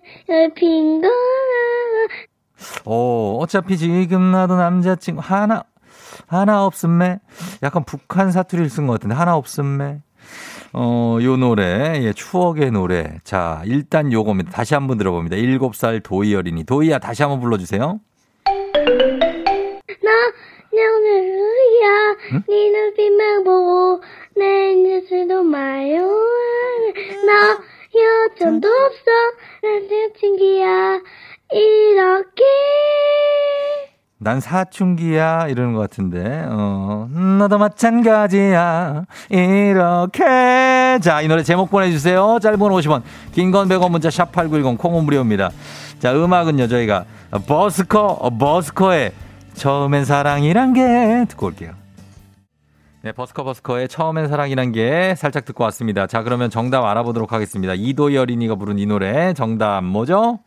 [0.54, 1.10] 빈 거야.
[2.86, 5.64] 어, 어차피 지금 나도 남자친구 하나,
[6.26, 7.20] 하나 없음매.
[7.62, 10.00] 약간 북한 사투리를 쓴 것 같은데, 하나 없음매.
[10.78, 13.18] 어, 요 노래, 예, 추억의 노래.
[13.24, 14.50] 자, 일단 요겁니다.
[14.50, 15.34] 다시 한번 들어봅니다.
[15.36, 16.64] 일곱 살 도희 어린이.
[16.64, 17.98] 도희야, 다시 한번 불러주세요.
[20.02, 20.10] 나
[20.72, 24.02] 오늘이야 네 눈빛만 보고
[24.36, 26.06] 내 뉴스도 마요
[27.24, 27.58] 나
[27.94, 29.10] 여전도 없어
[29.62, 29.88] 난
[30.20, 31.00] 친기야
[31.50, 32.44] 이렇게
[34.18, 35.48] 난 사춘기야.
[35.48, 37.06] 이러는 것 같은데, 어,
[37.38, 39.04] 너도 마찬가지야.
[39.28, 40.98] 이렇게.
[41.02, 42.38] 자, 이 노래 제목 보내주세요.
[42.40, 43.02] 짧은 건 50원,
[43.32, 45.50] 긴 건 100원 문자 샵 8910 콩은 무료입니다.
[45.98, 47.04] 자, 음악은요, 저희가
[47.46, 49.12] 버스커, 어, 버스커의
[49.54, 51.72] 처음엔 사랑이란 게 듣고 올게요.
[53.02, 56.06] 네, 버스커 버스커의 처음엔 사랑이란 게 살짝 듣고 왔습니다.
[56.06, 57.74] 자, 그러면 정답 알아보도록 하겠습니다.
[58.16, 60.40] 어린이가 부른 이 노래 정답 뭐죠?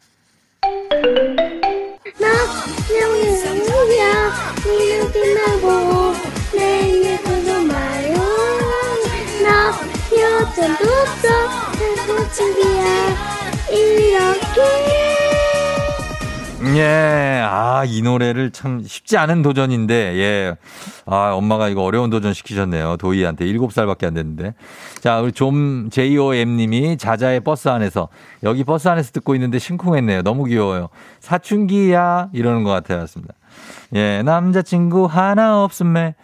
[3.90, 4.32] 나 오늘이야
[4.66, 6.14] 네 눈빛만 보고
[6.56, 8.16] 내 뉴스도 마요
[9.44, 9.72] 나
[10.14, 11.28] 여전도 없어
[12.08, 12.86] 난 친기야
[13.72, 14.90] 이렇게
[16.76, 20.56] 예, 아, 이 노래를 참 쉽지 않은 도전인데, 예.
[21.06, 22.98] 아, 엄마가 이거 어려운 도전 시키셨네요.
[22.98, 23.46] 도희한테.
[23.46, 24.54] 7살밖에 안 됐는데.
[25.00, 28.10] 자, 우리 좀, JOM 님이 자자의 버스 안에서,
[28.44, 30.22] 여기 버스 안에서 듣고 있는데 심쿵했네요.
[30.22, 30.90] 너무 귀여워요.
[31.22, 32.30] 사춘기야.
[32.34, 33.08] 이러는 것 같아요.
[33.08, 33.34] 습니다
[33.96, 36.16] 예, 남자친구 하나 없음매.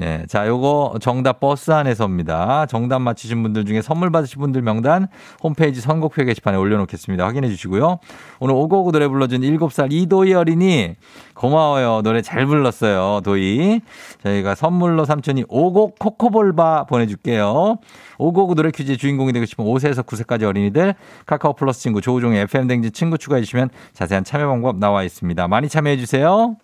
[0.00, 2.66] 예, 자, 요거 정답 버스 안에서입니다.
[2.66, 5.08] 정답 맞히신 분들 중에 선물 받으신 분들 명단
[5.42, 7.24] 홈페이지 선곡표 게시판에 올려놓겠습니다.
[7.24, 7.98] 확인해 주시고요.
[8.38, 10.94] 오늘 오고오고 노래 불러준 7살 이도희 어린이
[11.34, 12.02] 고마워요.
[12.02, 13.22] 노래 잘 불렀어요.
[13.24, 13.80] 도희.
[14.22, 17.78] 저희가 선물로 삼촌이 오곡 코코볼바 보내줄게요.
[18.18, 20.94] 오고오고 노래 퀴즈의 주인공이 되고 싶은 5세에서 9세까지 어린이들
[21.26, 25.48] 카카오 플러스 친구 조우종의 FM 댕지 친구 추가해 주시면 자세한 참여 방법 나와 있습니다.
[25.48, 26.56] 많이 참여해 주세요.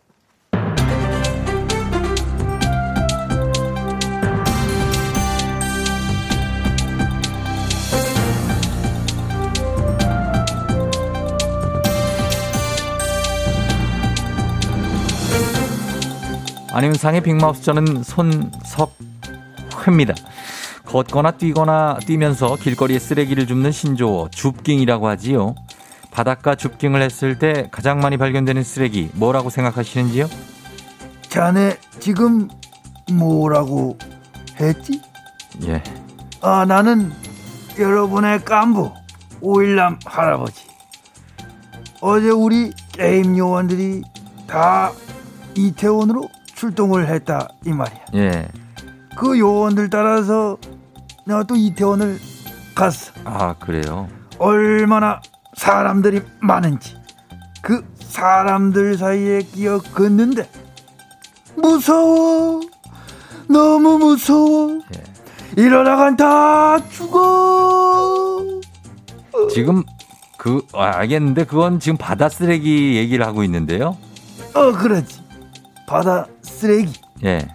[16.74, 20.14] 안윤상의 빅마우스 저는 손석회입니다.
[20.84, 25.54] 걷거나 뛰거나 뛰면서 길거리에 쓰레기를 줍는 신조어 줍깅이라고 하지요.
[26.10, 30.26] 바닷가 줍깅을 했을 때 가장 많이 발견되는 쓰레기 뭐라고 생각하시는지요?
[31.28, 32.48] 자네 지금
[33.12, 33.96] 뭐라고
[34.58, 35.00] 했지?
[35.66, 35.80] 예.
[36.40, 37.12] 아, 나는
[37.78, 38.90] 여러분의 깐부
[39.40, 40.66] 오일남 할아버지.
[42.00, 44.02] 어제 우리 게임 요원들이
[44.48, 44.90] 다
[45.54, 48.00] 이태원으로 출동을 했다 이 말이야.
[48.14, 48.48] 예.
[49.16, 50.56] 그 요원들 따라서
[51.26, 52.18] 내가 또 이태원을
[52.74, 53.12] 갔어.
[53.24, 54.08] 아, 그래요.
[54.38, 55.20] 얼마나
[55.56, 56.96] 사람들이 많은지
[57.62, 60.48] 그 사람들 사이에 끼어 걷는데
[61.56, 62.60] 무서워
[63.48, 65.62] 너무 무서워 예.
[65.62, 68.44] 이러다간 다 죽어
[69.52, 69.84] 지금
[70.36, 73.96] 그 아, 알겠는데 그건 지금 바다 쓰레기 얘기를 하고 있는데요.
[74.54, 75.23] 어 그렇지
[75.86, 76.92] 바다 쓰레기
[77.24, 77.46] 예.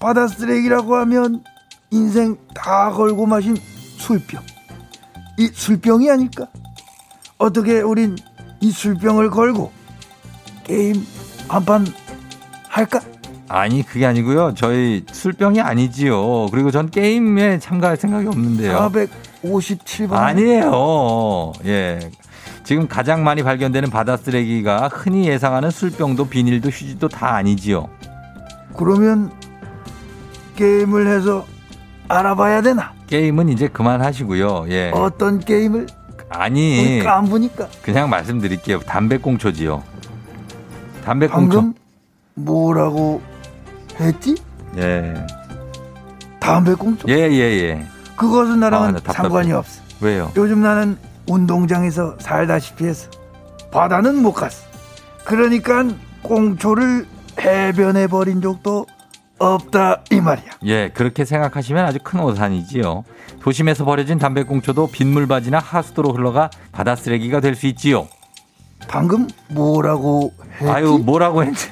[0.00, 1.42] 바다 쓰레기라고 하면
[1.90, 3.56] 인생 다 걸고 마신
[3.96, 4.42] 술병
[5.38, 6.46] 이 술병이 아닐까
[7.38, 8.16] 어떻게 우린
[8.60, 9.72] 이 술병을 걸고
[10.64, 11.06] 게임
[11.48, 11.86] 한판
[12.68, 13.00] 할까
[13.48, 14.54] 아니 그게 아니고요.
[14.54, 16.46] 저희 술병이 아니지요.
[16.50, 18.90] 그리고 전 게임에 참가할 생각이 없는데요.
[19.42, 21.52] 457번 아니에요.
[21.66, 22.00] 예.
[22.64, 27.88] 지금 가장 많이 발견되는 바다 쓰레기가 흔히 예상하는 술병도 비닐도 휴지도 다 아니지요.
[28.76, 29.30] 그러면
[30.56, 31.44] 게임을 해서
[32.08, 34.66] 알아봐야 되나 게임은 이제 그만하시고요.
[34.70, 34.90] 예.
[34.94, 35.86] 어떤 게임을
[36.30, 38.80] 아니 우리 깐부니까 그냥 말씀드릴게요.
[38.80, 39.82] 담배꽁초지요.
[41.04, 41.56] 담배꽁초.
[41.60, 41.74] 방금
[42.34, 43.20] 뭐라고
[44.00, 44.36] 했지
[44.78, 45.14] 예.
[46.40, 47.86] 담배꽁초 예, 예, 예.
[48.16, 49.16] 그것은 아, 나랑은 나 답답해.
[49.28, 50.32] 상관이 없어 왜요?
[50.36, 53.10] 요즘 나는 운동장에서 살다시피 해서
[53.70, 54.64] 바다는 못 갔어.
[55.24, 55.84] 그러니까
[56.22, 57.06] 꽁초를
[57.40, 58.86] 해변에 버린 적도
[59.38, 60.46] 없다 이 말이야.
[60.64, 63.04] 예, 그렇게 생각하시면 아주 큰 오산이지요.
[63.40, 68.06] 도심에서 버려진 담배꽁초도 빗물바지나 하수도로 흘러가 바다 쓰레기가 될 수 있지요.
[68.86, 70.68] 방금 뭐라고 했지?
[70.70, 71.68] 아유, 뭐라고 했지?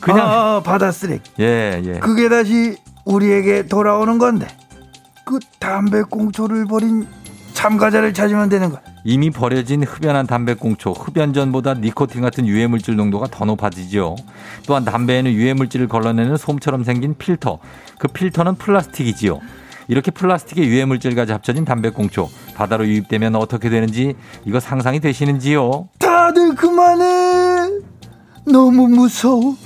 [0.00, 1.30] 그냥 아, 바다 쓰레기.
[1.40, 1.98] 예, 예.
[2.00, 4.46] 그게 다시 우리에게 돌아오는 건데
[5.24, 7.06] 그 담배꽁초를 버린
[7.56, 8.82] 참가자를 찾으면 되는 거야.
[9.02, 14.14] 이미 버려진 흡연한 담배꽁초, 흡연전보다 니코틴 같은 유해물질 농도가 더 높아지죠.
[14.66, 17.58] 또한 담배에는 유해물질을 걸러내는 솜처럼 생긴 필터,
[17.98, 19.40] 그 필터는 플라스틱이지요.
[19.88, 24.14] 이렇게 플라스틱의 유해물질까지 합쳐진 담배꽁초, 바다로 유입되면 어떻게 되는지
[24.44, 25.88] 이거 상상이 되시는지요?
[25.98, 27.70] 다들 그만해.
[28.44, 29.56] 너무 무서워.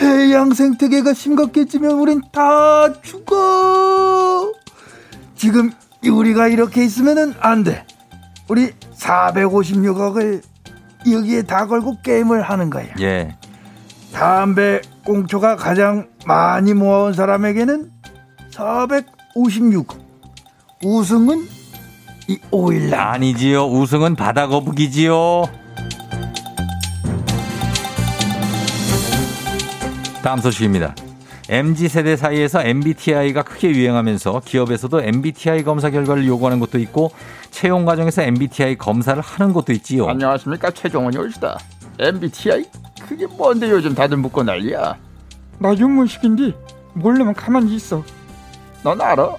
[0.00, 4.52] 해양 생태계가 심각해지면 우린 다 죽어.
[5.36, 5.72] 지금
[6.08, 7.84] 우리가 이렇게 있으면은 안 돼.
[8.48, 10.42] 우리 456억을
[11.10, 12.86] 여기에 다 걸고 게임을 하는 거야.
[13.00, 13.36] 예.
[14.12, 17.90] 담배 꽁초가 가장 많이 모아온 사람에게는
[18.52, 19.98] 456억.
[20.84, 21.46] 우승은
[22.28, 22.98] 이 오일남.
[22.98, 23.66] 아니지요.
[23.68, 25.44] 우승은 바다 거북이지요.
[30.22, 30.94] 다음 소식입니다.
[31.50, 37.10] MZ 세대 사이에서 MBTI가 크게 유행하면서 기업에서도 MBTI 검사 결과를 요구하는 곳도 있고
[37.50, 40.08] 채용 과정에서 MBTI 검사를 하는 곳도 있지요.
[40.08, 41.58] 안녕하십니까 최종원이 올시다
[41.98, 42.64] MBTI?
[43.08, 44.96] 그게 뭔데 요즘 다들 묻고 난리야
[45.58, 46.52] 나 윤문식인데
[46.92, 48.04] 모르면 가만히 있어.
[48.82, 49.36] 넌 알아?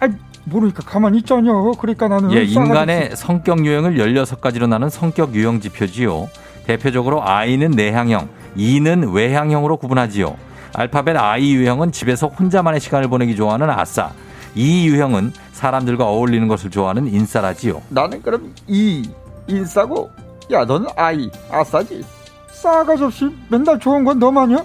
[0.00, 0.08] 아
[0.44, 1.72] 모르니까 가만히 있자녀.
[1.78, 6.28] 그러니까 나는 예, 인간의 성격 유형을 16가지로 나눈 성격 유형 지표지요.
[6.66, 10.36] 대표적으로 I는 내향형, E는 외향형으로 구분하지요.
[10.74, 14.10] 알파벳 I 유형은 집에서 혼자만의 시간을 보내기 좋아하는 아싸.
[14.56, 17.82] E 유형은 사람들과 어울리는 것을 좋아하는 인싸라지요.
[17.88, 19.08] 나는 그럼 E
[19.46, 20.10] 인싸고
[20.52, 22.04] 야 너는 I 아싸지
[22.48, 24.64] 싸가지 없이 맨날 좋은 건 너만 이야?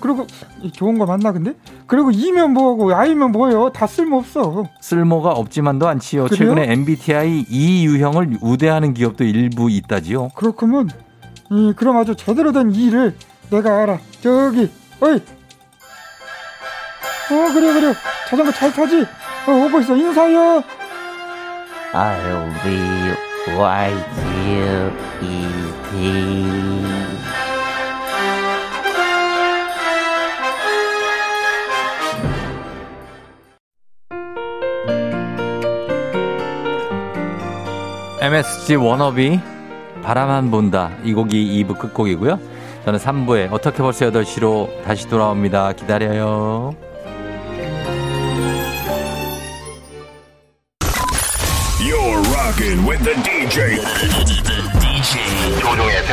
[0.00, 0.26] 그리고
[0.60, 1.54] 이 좋은 거 맞나 근데?
[1.86, 3.70] 그리고 이면 뭐하고 아이면 뭐예요?
[3.70, 4.64] 다 쓸모 없어.
[4.80, 6.24] 쓸모가 없지만도 않지요.
[6.24, 6.54] 그래요?
[6.54, 10.30] 최근에 MBTI E 유형을 우대하는 기업도 일부 있다지요.
[10.34, 10.88] 그렇구먼.
[11.52, 13.14] 이 그럼 아주 제대로 된 일을
[13.50, 13.98] 내가 알아.
[14.20, 15.20] 저기 어이.
[17.30, 17.94] 어 그래 그래
[18.28, 19.06] 자전거 잘 타지?
[19.46, 20.62] 어 오고 있어 인사요.
[21.92, 22.78] I'll be
[23.54, 26.52] right here, E.T.
[38.20, 39.40] MSG 워너비
[40.02, 40.90] 바라만 본다.
[41.04, 42.38] 이 곡이 2부 끝곡이고요.
[42.84, 45.72] 저는 3부에 어떻게 벌써 8시로 다시 돌아옵니다.
[45.72, 46.74] 기다려요.
[51.84, 53.76] You're rocking with the DJ.
[54.44, 55.58] the DJ.
[55.58, 56.06] 조종의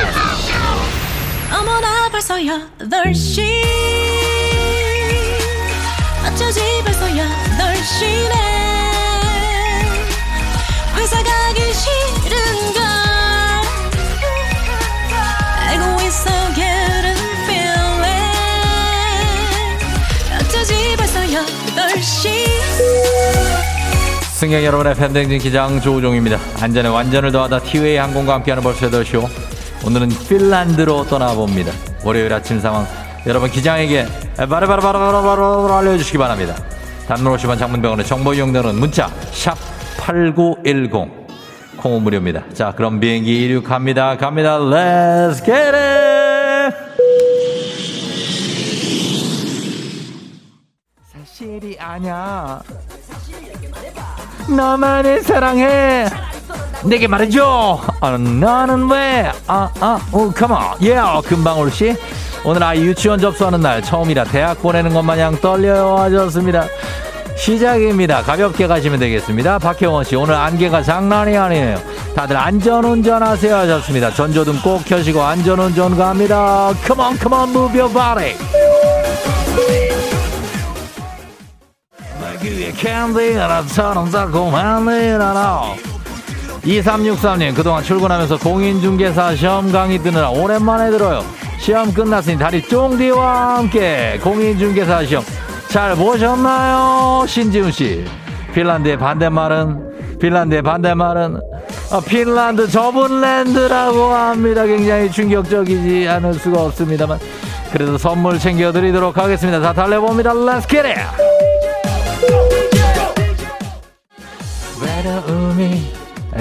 [1.53, 3.63] 어머나 벌써 8시
[6.25, 8.33] 어쩌지 벌써 8시네
[10.95, 12.81] 회사 가기 싫은걸
[15.67, 18.09] 알고 있어 getting feeling
[20.41, 22.58] 어쩌지 벌써 8시
[24.39, 26.39] 승객 여러분의 팬댕진 기장 조우종입니다.
[26.61, 29.27] 안전에 완전을 더하다 티웨이 항공과 함께하는 벌써 8시오.
[29.85, 31.73] 오늘은 핀란드로 떠나봅니다.
[32.05, 32.87] 월요일 아침 상황
[33.27, 34.05] 여러분 기장에게
[34.37, 36.55] 바로바로바로바로바로 알려주시기 바랍니다.
[37.09, 39.57] 단문 50원 장문병원의 정보 이용료는 문자 샵
[39.97, 41.09] 8910
[41.75, 42.45] 콩은 무료입니다.
[42.53, 44.15] 자 그럼 비행기 이륙합니다.
[44.15, 44.57] 갑니다.
[44.57, 46.77] Let's get it!
[51.11, 52.61] 사실이 아냐
[54.55, 56.07] 나만을 사랑해.
[56.83, 57.81] 내게 말해줘.
[57.99, 59.31] 아, 나는 왜?
[59.47, 60.97] 아, 아, 어, 컴온 예,
[61.27, 61.95] 금방울 씨
[62.43, 66.65] 오늘 아이 유치원 접수하는 날 처음이라 대학 보내는 것 마냥 떨려요 하셨습니다.
[67.35, 68.21] 시작입니다.
[68.21, 69.59] 가볍게 가시면 되겠습니다.
[69.59, 71.77] 박혜원 씨 오늘 안개가 장난이 아니에요.
[72.15, 74.13] 다들 안전운전 하세요 하셨습니다.
[74.13, 76.73] 전조등 꼭 켜시고 안전운전 갑니다.
[76.85, 78.58] 컴온 컴온 move your
[82.49, 85.75] body 귀에 캔디가 처럼 달콤한 일하나
[86.63, 91.23] 2363님 그동안 출근하면서 공인중개사 시험 강의 듣느라 오랜만에 들어요.
[91.57, 95.23] 시험 끝났으니 다리 쫑디와 함께 공인중개사 시험
[95.69, 97.25] 잘 보셨나요?
[97.27, 98.05] 신지훈씨.
[98.53, 101.39] 핀란드의 반대말은 핀란드의 반대말은
[101.91, 104.65] 아, 핀란드 좁은 랜드라고 합니다.
[104.65, 107.19] 굉장히 충격적이지 않을 수가 없습니다만.
[107.71, 109.59] 그래도 선물 챙겨드리도록 하겠습니다.
[109.73, 110.99] Let's get it!
[111.39, 111.48] 외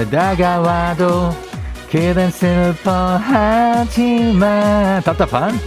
[0.09, 1.35] 다가와도
[1.91, 2.29] 그댄
[3.89, 5.59] 슬퍼하지만 답답한?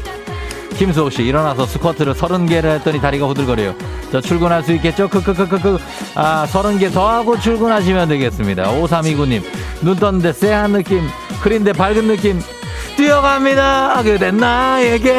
[0.77, 3.75] 김수호 씨 일어나서 스쿼트를 서른 개를 했더니 다리가 후들거려요
[4.11, 5.09] 저 출근할 수 있겠죠?
[5.09, 5.79] 크크크크크.
[6.15, 8.65] 아 서른 개 더 하고 출근하시면 되겠습니다.
[8.65, 9.43] 5329님
[9.81, 11.03] 눈 떴는데 쎄한 느낌
[11.41, 12.41] 흐린데 밝은 느낌.
[12.97, 14.03] 뛰어갑니다.
[14.03, 15.13] 그대 나에게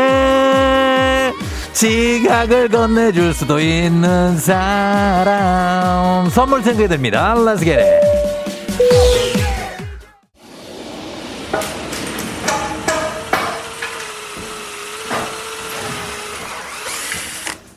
[1.73, 6.29] 지각을 건네줄 수도 있는 사람.
[6.29, 7.33] 선물 챙겨드립니다.
[7.35, 8.12] Let's get it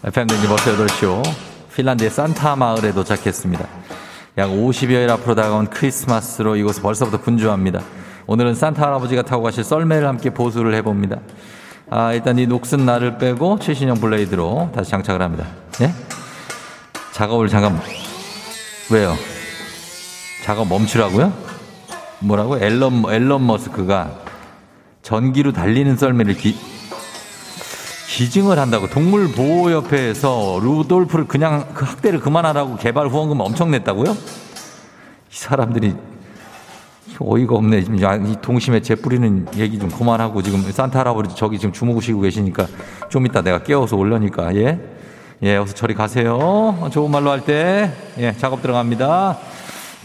[0.07, 1.21] FM등지 버스 8시오
[1.75, 3.67] 핀란드의 산타 마을에 도착했습니다
[4.39, 7.81] 약 50여일 앞으로 다가온 크리스마스로 이곳은 벌써부터 분주합니다
[8.29, 11.19] 오늘은 산타 할아버지가 타고 가실 썰매를 함께 보수를 해봅니다
[11.91, 15.47] 아, 일단 이 녹슨 날을 빼고 최신형 블레이드로 다시 장착을 합니다.
[15.81, 15.93] 예?
[17.13, 17.81] 작업을 잠깐,
[18.91, 19.15] 왜요?
[20.43, 21.33] 작업 멈추라고요?
[22.19, 22.59] 뭐라고?
[22.59, 24.11] 앨런, 앨런 머스크가
[25.03, 26.57] 전기로 달리는 썰매를 기,
[28.09, 34.11] 기증을 한다고 동물보호협회에서 루돌프를 그냥 그 학대를 그만하라고 개발 후원금 엄청 냈다고요?
[34.13, 34.17] 이
[35.31, 35.95] 사람들이
[37.19, 37.85] 어이가 없네.
[37.85, 42.67] 지금 동심에 재 뿌리는 얘기 좀 그만하고 지금 산타 할아버지 저기 지금 주무시고 계시니까
[43.09, 44.79] 좀 이따 내가 깨워서 올려니까 예.
[45.43, 46.89] 예, 어서 저리 가세요.
[46.93, 47.93] 좋은 말로 할 때.
[48.19, 49.39] 예, 작업 들어갑니다.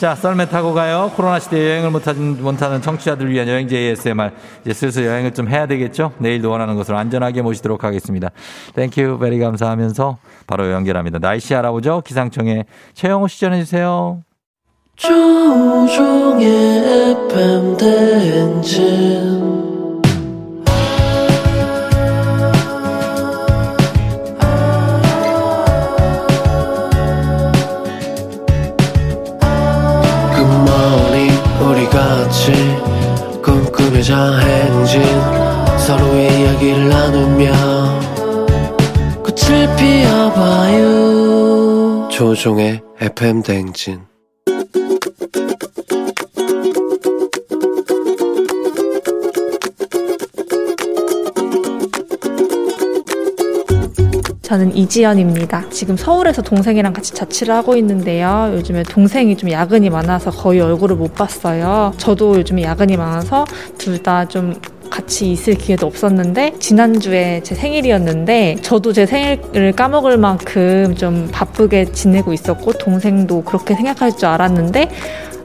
[0.02, 1.12] 자, 썰매 타고 가요.
[1.16, 4.32] 코로나 시대에 여행을 못하는, 못하는 청취자들 위한 여행지 ASMR.
[4.62, 6.14] 이제 슬슬 여행을 좀 해야 되겠죠?
[6.18, 8.32] 내일도 원하는 것을 안전하게 모시도록 하겠습니다.
[8.74, 11.20] Thank you, very 감사하면서 바로 연결합니다.
[11.20, 12.02] 날씨 알아보죠?
[12.04, 14.24] 기상청에 최영호 시 전해주세요.
[14.96, 16.48] 조종의
[17.30, 19.41] FM 대행진
[42.22, 44.00] 조종의 FM 대행진
[54.44, 55.70] 저는 이지연입니다.
[55.70, 58.52] 지금 서울에서 동생이랑 같이 자취를 하고 있는데요.
[58.54, 61.94] 요즘에 동생이 좀 야근이 많아서 거의 얼굴을 못 봤어요.
[61.98, 63.46] 저도 요즘에 야근이 많아서
[63.78, 64.54] 둘 다 좀
[64.92, 72.34] 같이 있을 기회도 없었는데 지난주에 제 생일이었는데 저도 제 생일을 까먹을 만큼 좀 바쁘게 지내고
[72.34, 74.90] 있었고 동생도 그렇게 생각할 줄 알았는데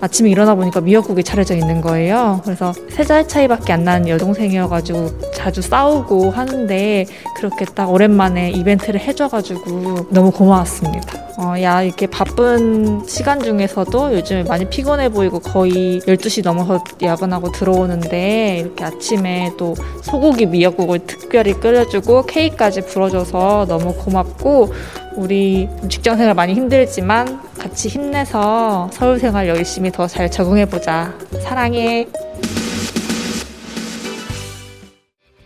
[0.01, 2.42] 아침에 일어나 보니까 미역국이 차려져 있는 거예요.
[2.44, 10.09] 그래서 세 살 차이밖에 안 나는 여동생이어가지고 자주 싸우고 하는데 그렇게 딱 오랜만에 이벤트를 해줘가지고
[10.11, 11.26] 너무 고마웠습니다.
[11.39, 18.59] 어, 야, 이렇게 바쁜 시간 중에서도 요즘에 많이 피곤해 보이고 거의 12시 넘어서 야근하고 들어오는데
[18.61, 24.72] 이렇게 아침에 또 소고기 미역국을 특별히 끓여주고 케이크까지 불어줘서 너무 고맙고
[25.16, 31.12] 우리 직장 생활 많이 힘들지만 같이 힘내서 서울 생활 열심히 더 잘 적응해보자.
[31.43, 32.07] 사랑해.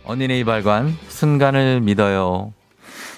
[0.05, 2.53] 언니네 이발관 순간을 믿어요.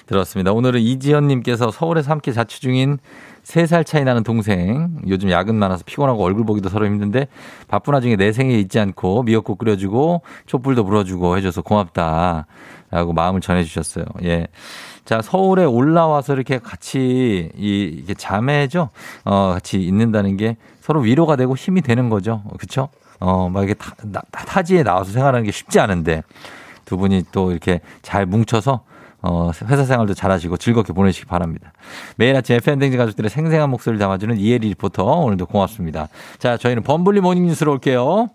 [0.06, 0.52] 들었습니다.
[0.52, 2.98] 오늘은 이지연님께서 서울에서 함께 자취 중인
[3.44, 4.98] 3살 차이 나는 동생.
[5.08, 7.28] 요즘 야근 많아서 피곤하고 얼굴 보기도 서로 힘든데
[7.68, 12.46] 바쁜 와중에 내 생에 잊지 않고 미역국 끓여주고 촛불도 불어주고 해줘서 고맙다.
[12.90, 14.04] 라고 마음을 전해주셨어요.
[14.24, 14.46] 예.
[15.04, 18.90] 자, 서울에 올라와서 이렇게 같이 이, 이게 자매죠?
[19.24, 22.42] 어, 같이 있는다는 게 서로 위로가 되고 힘이 되는 거죠.
[22.58, 22.88] 그쵸?
[23.20, 26.22] 어, 막 이렇게 타, 나- 타지에 나와서 생활하는 게 쉽지 않은데
[26.84, 28.82] 두 분이 또 이렇게 잘 뭉쳐서
[29.26, 31.72] 어, 회사 생활도 잘하시고 즐겁게 보내시기 바랍니다.
[32.16, 36.08] 매일 아침 FM댕진 가족들의 생생한 목소리를 담아주는 이혜리 리포터 오늘도 고맙습니다.
[36.38, 38.28] 자, 저희는 범블리 모닝 뉴스로 올게요.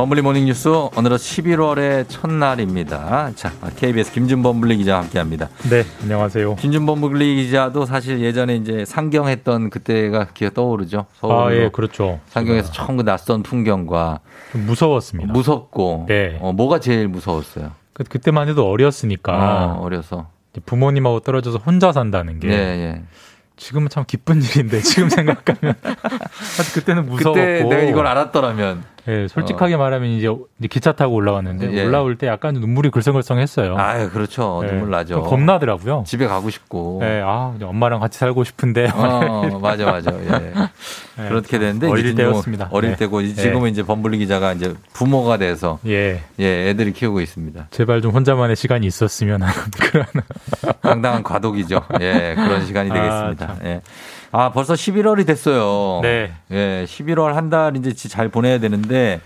[0.00, 3.32] 범블리 모닝 뉴스 오늘은 11월의 첫날입니다.
[3.34, 5.50] 자, KBS 김준범 블리 기자와 함께합니다.
[5.68, 6.56] 네, 안녕하세요.
[6.56, 11.04] 김준범 블리 기자도 사실 예전에 이제 상경했던 그때가 기억 떠오르죠.
[11.12, 12.18] 서울 아, 예, 그렇죠.
[12.28, 14.20] 상경해서 처음 그 낯선 풍경과
[14.52, 15.34] 좀 무서웠습니다.
[15.34, 16.38] 무섭고 네.
[16.40, 17.72] 어, 뭐가 제일 무서웠어요?
[17.92, 20.30] 그, 그때만 해도 어렸으니까 어, 어려서
[20.64, 23.02] 부모님하고 떨어져서 혼자 산다는 게 예, 예.
[23.58, 25.74] 지금은 참 기쁜 일인데 지금 생각하면
[26.72, 30.28] 그때는 무서웠고 그때 내가 이걸 알았더라면 예, 솔직하게 말하면 이제,
[30.68, 31.84] 기차 타고 올라왔는데 예.
[31.84, 33.76] 올라올 때 약간 눈물이 글썽글썽했어요.
[33.76, 34.62] 아유, 그렇죠.
[34.64, 35.14] 예, 눈물 나죠.
[35.14, 36.04] 좀 겁나더라고요.
[36.06, 37.00] 집에 가고 싶고.
[37.02, 38.88] 예, 아, 엄마랑 같이 살고 싶은데.
[38.94, 40.12] 어, 맞아, 맞아.
[40.12, 40.52] 예.
[41.18, 42.68] 예, 그렇게 되는데 어릴 이제 뭐 때였습니다.
[42.70, 42.96] 어릴 네.
[42.96, 46.20] 때고 이제 지금은 이제 범블리 기자가 이제 부모가 돼서 예.
[46.38, 47.66] 예, 애들을 키우고 있습니다.
[47.70, 50.06] 제발 좀 혼자만의 시간이 있었으면 하는 그런
[50.82, 51.82] 상당한 과도기죠.
[52.00, 53.46] 예, 그런 시간이 아, 되겠습니다.
[53.46, 53.56] 참.
[53.64, 53.80] 예.
[54.32, 56.00] 아, 벌써 11월이 됐어요.
[56.02, 56.32] 네.
[56.50, 59.20] 예, 11월 한 달 이제 잘 보내야 되는데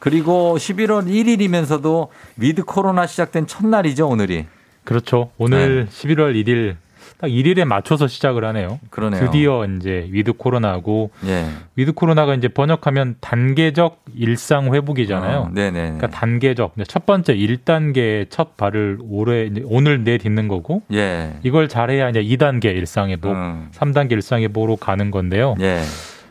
[0.00, 4.46] 그리고 11월 1일이면서도 위드 코로나 시작된 첫날이죠, 오늘이.
[4.84, 5.30] 그렇죠.
[5.38, 6.76] 오늘 11월 1일
[7.18, 8.78] 딱 1일에 맞춰서 시작을 하네요.
[8.90, 9.24] 그러네요.
[9.24, 11.46] 드디어 이제 위드 코로나고 예.
[11.76, 15.38] 위드 코로나가 이제 번역하면 단계적 일상 회복이잖아요.
[15.38, 15.80] 어, 네네.
[15.80, 21.34] 그러니까 단계적 첫 번째 1단계 첫 발을 올해 오늘 내딛는 거고 예.
[21.42, 23.70] 이걸 잘해야 이제 2단계 일상 회복, 음.
[23.72, 25.54] 3단계 일상 회복으로 가는 건데요.
[25.60, 25.80] 예.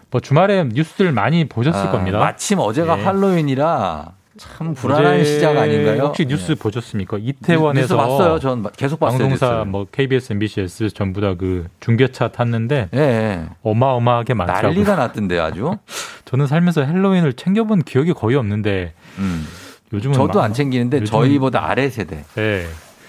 [0.10, 2.20] 뭐 주말에 뉴스들 많이 보셨을 아, 겁니다.
[2.20, 3.04] 마침 어제가 예.
[3.04, 6.04] 할로윈이라 참 불안한 시작 아닌가요?
[6.04, 6.56] 혹시 뉴스 예.
[6.56, 7.18] 보셨습니까?
[7.18, 8.40] 뉴스 이태원에서 봤어요.
[8.40, 9.18] 전 계속 봤어요.
[9.20, 9.66] 방송사 뉴스를.
[9.66, 13.46] 뭐 KBS, MBC, SBS 전부 다 그 중계차 탔는데 예, 예.
[13.64, 14.70] 어마어마하게 많더라고요.
[14.72, 15.78] 난리가 났던데요, 아주.
[16.26, 19.46] 저는 살면서 헬로윈을 챙겨본 기억이 거의 없는데 음.
[19.94, 22.24] 요즘은 저도 마- 안 챙기는데 저희보다 아래 세대.
[22.36, 22.66] 네.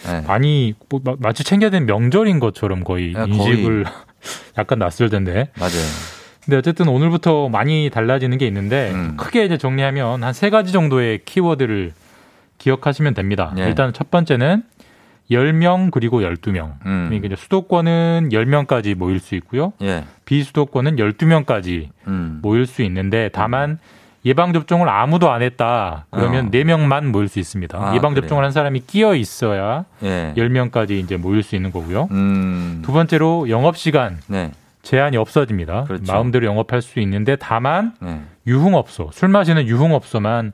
[0.09, 0.20] 예.
[0.26, 3.33] 많이 뭐 마- 마치 챙겨야 되는 명절인 것처럼 거의 아, 거의.
[3.35, 3.85] 인식을
[4.59, 5.51] 약간 낯설던데.
[5.59, 6.18] 맞아요.
[6.49, 9.14] 근데 어쨌든 오늘부터 많이 달라지는 게 있는데 음.
[9.18, 11.92] 크게 이제 정리하면 한 세 가지 정도의 키워드를
[12.57, 13.53] 기억하시면 됩니다.
[13.59, 13.64] 예.
[13.64, 14.62] 일단 첫 번째는
[15.30, 16.72] 10명 그리고 12명.
[16.86, 17.07] 음.
[17.09, 19.74] 그러니까 이제 수도권은 10명까지 모일 수 있고요.
[19.82, 20.05] 예.
[20.24, 22.38] 비수도권은 12명까지 음.
[22.40, 23.78] 모일 수 있는데 다만
[24.24, 26.07] 예방 접종을 아무도 안 했다.
[26.11, 26.49] 그러면 어.
[26.51, 27.76] 네 4명만 모일 수 있습니다.
[27.78, 28.14] 아, 예방?
[28.14, 30.32] 접종을 한 사람이 끼어 있어야 예.
[30.34, 32.09] 10명까지 이제 모일 수 있는 거고요.
[32.11, 32.80] 음.
[32.86, 34.53] 두 번째로 영업 시간 네.
[34.89, 35.84] 제한이 없어집니다.
[35.84, 36.11] 그렇죠.
[36.11, 38.22] 마음대로 영업할 수 있는데 다만 네.
[38.47, 40.53] 유흥업소, 술 마시는 유흥업소만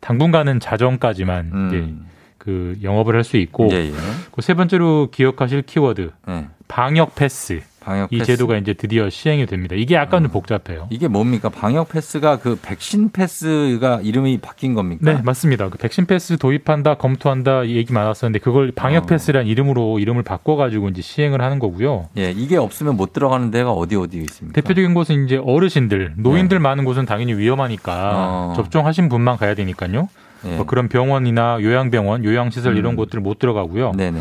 [0.00, 2.04] 당분간은 자정까지만 이제 음.
[2.36, 3.92] 그 영업을 할 수 있고 예, 예.
[4.32, 6.48] 그세 번째로 기억하실 키워드 네.
[6.66, 7.62] 방역 패스.
[7.86, 8.32] 방역 이 패스.
[8.32, 9.76] 제도가 이제 드디어 시행이 됩니다.
[9.76, 10.88] 이게 약간 좀 복잡해요.
[10.90, 11.48] 이게 뭡니까?
[11.48, 15.12] 방역 패스가 그 백신 패스가 이름이 바뀐 겁니까?
[15.12, 15.68] 네, 맞습니다.
[15.68, 19.06] 그 백신 패스 도입한다, 검토한다 이 얘기 많았었는데 그걸 방역 어.
[19.06, 22.08] 패스란 이름으로 이름을 바꿔가지고 이제 시행을 하는 거고요.
[22.18, 24.60] 예, 이게 없으면 못 들어가는 데가 어디 어디 있습니까?
[24.60, 28.00] 대표적인 곳은 이제 어르신들, 노인들 많은 곳은 당연히 위험하니까 네.
[28.02, 28.52] 어.
[28.56, 30.08] 접종하신 분만 가야 되니까요.
[30.44, 30.56] 예.
[30.56, 32.96] 뭐 그런 병원이나 요양병원, 요양시설 이런 음.
[32.96, 33.92] 곳들 못 들어가고요.
[33.92, 34.20] 네네.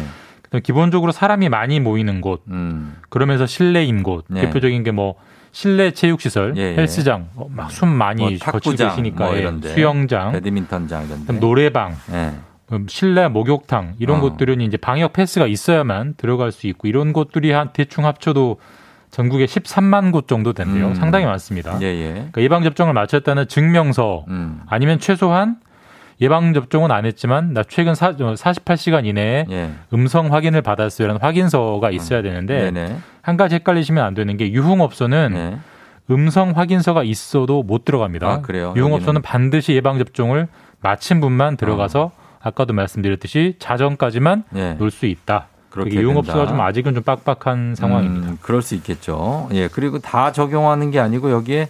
[0.61, 2.95] 기본적으로 사람이 많이 모이는 곳, 음.
[3.09, 4.41] 그러면서 실내인 곳, 네.
[4.41, 5.15] 대표적인 게 뭐
[5.51, 6.75] 실내 체육시설, 예, 예.
[6.75, 9.69] 헬스장, 막 숨 많이 뭐 거치고 탁구장 계시니까 뭐 예, 이런데.
[9.69, 11.21] 수영장, 배드민턴장 이런 데.
[11.21, 12.33] 그다음 노래방, 예.
[12.73, 14.21] 음, 실내 목욕탕 이런 어.
[14.21, 18.57] 곳들은 이제 방역 패스가 있어야만 들어갈 수 있고 이런 곳들이 한 대충 합쳐도
[19.11, 20.87] 전국에 13만 곳 정도 된대요.
[20.87, 20.95] 음.
[20.95, 21.77] 상당히 많습니다.
[21.81, 22.11] 예, 예.
[22.13, 24.59] 그러니까 예방 접종을 마쳤다는 증명서 음.
[24.67, 25.55] 아니면 최소한
[26.21, 29.71] 예방 접종은 안 했지만 나 최근 사, 48시간 이내에 예.
[29.93, 32.97] 음성 확인을 받았어요라는 확인서가 있어야 되는데 네네.
[33.21, 35.57] 한 가지 헷갈리시면 안 되는 게 유흥업소는 네.
[36.11, 38.27] 음성 확인서가 있어도 못 들어갑니다.
[38.27, 38.73] 아, 그래요?
[38.77, 39.21] 유흥업소는 여기는?
[39.23, 40.47] 반드시 예방 접종을
[40.81, 44.73] 마친 분만 들어가서 아까도 말씀드렸듯이 자정까지만 예.
[44.73, 45.47] 놀수 있다.
[45.69, 46.47] 그렇게 된다.
[46.47, 48.29] 좀 아직은 좀 빡빡한 상황입니다.
[48.29, 49.49] 음, 그럴 수 있겠죠.
[49.51, 49.67] 예.
[49.67, 51.67] 그리고 다 적용하는 게 아니고 여기에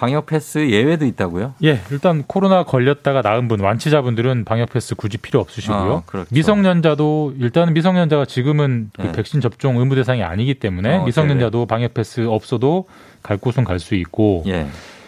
[0.00, 1.52] 방역 패스 예외도 있다고요?
[1.62, 5.92] 예, 일단 코로나 걸렸다가 나은 분, 완치자분들은 방역 패스 굳이 필요 없으시고요.
[5.92, 6.26] 아, 그렇죠.
[6.32, 9.12] 미성년자도 일단은 미성년자가 지금은 그 네.
[9.12, 12.86] 백신 접종 의무 대상이 아니기 때문에 어, 미성년자도 방역 패스 없어도
[13.22, 14.66] 갈 곳은 갈 수 있고 예.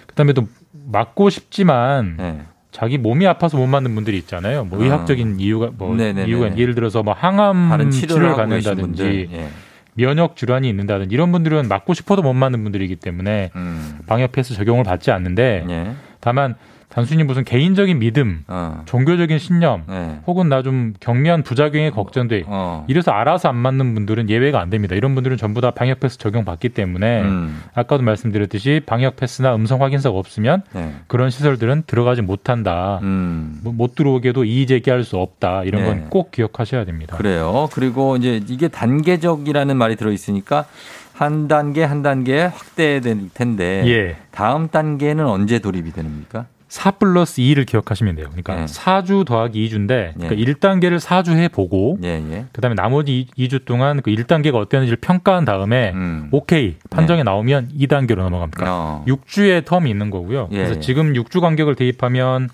[0.08, 0.46] 그다음에 또
[0.90, 2.40] 맞고 싶지만 네.
[2.70, 4.64] 자기 몸이 아파서 못 맞는 분들이 있잖아요.
[4.64, 4.84] 뭐 아.
[4.84, 6.28] 의학적인 이유가 뭐 네네네.
[6.28, 9.28] 이유가 예를 들어서 뭐 항암 치료를 치료를.
[9.32, 9.48] 예.
[9.94, 13.98] 면역 질환이 있는다든지 이런 분들은 맞고 싶어도 못 맞는 분들이기 때문에 음.
[14.06, 15.92] 방역 패스 적용을 받지 않는데 예.
[16.20, 16.54] 다만
[16.92, 18.82] 단순히 무슨 개인적인 믿음, 어.
[18.84, 20.20] 종교적인 신념, 네.
[20.26, 22.44] 혹은 나 좀 경미한 부작용이 걱정돼.
[22.46, 22.84] 어.
[22.86, 24.94] 이래서 알아서 안 맞는 분들은 예외가 안 됩니다.
[24.94, 27.62] 이런 분들은 전부 다 방역 패스 적용받기 때문에 음.
[27.74, 30.94] 아까도 말씀드렸듯이 방역 패스나 음성 확인서가 없으면 네.
[31.08, 33.00] 그런 시설들은 들어가지 못한다.
[33.02, 33.58] 음.
[33.64, 35.64] 뭐- 못 들어오게도 이의 제기할 수 없다.
[35.64, 35.88] 이런 네.
[35.88, 37.16] 건꼭 기억하셔야 됩니다.
[37.16, 37.68] 그래요.
[37.72, 40.66] 그리고 이제 이게 단계적이라는 말이 들어 있으니까
[41.14, 44.16] 한 단계 한 단계 확대될 텐데 예.
[44.30, 46.46] 다음 단계는 언제 돌입이 됩니까?
[46.72, 48.28] 4 플러스 2를 기억하시면 돼요.
[48.30, 48.64] 그러니까 네.
[48.64, 52.46] 4주 더하기 2주인데 그러니까 1단계를 4주 해보고 예, 예.
[52.50, 56.28] 그다음에 나머지 2주 동안 그 1단계가 어땠는지를 평가한 다음에 음.
[56.32, 58.64] 오케이 판정이 나오면 2단계로 넘어갑니다.
[58.66, 59.04] 어.
[59.06, 60.48] 6주의 텀이 있는 거고요.
[60.52, 60.80] 예, 그래서 예.
[60.80, 62.48] 지금 6주 간격을 대입하면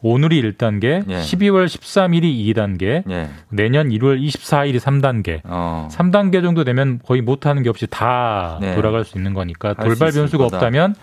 [0.00, 1.18] 오늘이 1단계, 예.
[1.18, 3.28] 12월 13일이 2단계, 예.
[3.50, 5.40] 내년 1월 24일이 3단계.
[5.44, 5.88] 어.
[5.92, 8.74] 3단계 정도 되면 거의 못하는 게 없이 다 네.
[8.74, 10.56] 돌아갈 수 있는 거니까 돌발 변수가 거다.
[10.56, 10.94] 없다면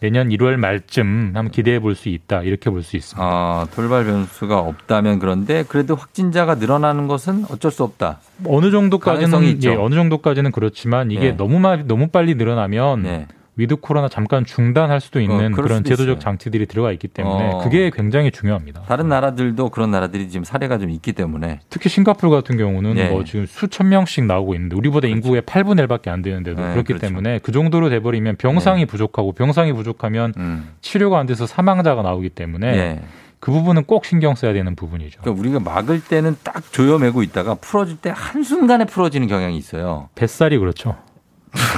[0.00, 3.24] 내년 1월 말쯤 한번 기대해 볼 수 있다 이렇게 볼 수 있습니다.
[3.26, 8.20] 아, 돌발 변수가 없다면 그런데 그래도 확진자가 늘어나는 것은 어쩔 수 없다.
[8.46, 9.62] 어느 정도까지는.
[9.64, 11.36] 예, 어느 정도까지는 그렇지만 이게 네.
[11.36, 13.26] 너무 마, 너무 빨리 늘어나면 네.
[13.56, 16.18] 위드 코로나 잠깐 중단할 수도 있는 어, 그런 수도 제도적 있어요.
[16.18, 17.58] 장치들이 들어가 있기 때문에 어.
[17.58, 18.82] 그게 굉장히 중요합니다.
[18.82, 23.10] 다른 나라들도 그런 나라들이 지금 사례가 좀 있기 때문에 특히 싱가포르 같은 경우는 네.
[23.10, 27.06] 뭐 지금 수천 명씩 나오고 있는데 우리보다 인구의 8분의 1밖에 안 되는데도 네, 그렇기 그렇죠.
[27.06, 30.68] 때문에 그 정도로 돼버리면 병상이 부족하고 병상이 부족하면 음.
[30.80, 33.00] 치료가 안 돼서 사망자가 나오기 때문에 예.
[33.38, 35.20] 그 부분은 꼭 신경 써야 되는 부분이죠.
[35.20, 40.08] 그러니까 우리가 막을 때는 딱 조여매고 있다가 풀어줄 때 한순간에 풀어지는 경향이 있어요.
[40.14, 40.96] 뱃살이 그렇죠.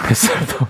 [0.08, 0.66] 뱃살도.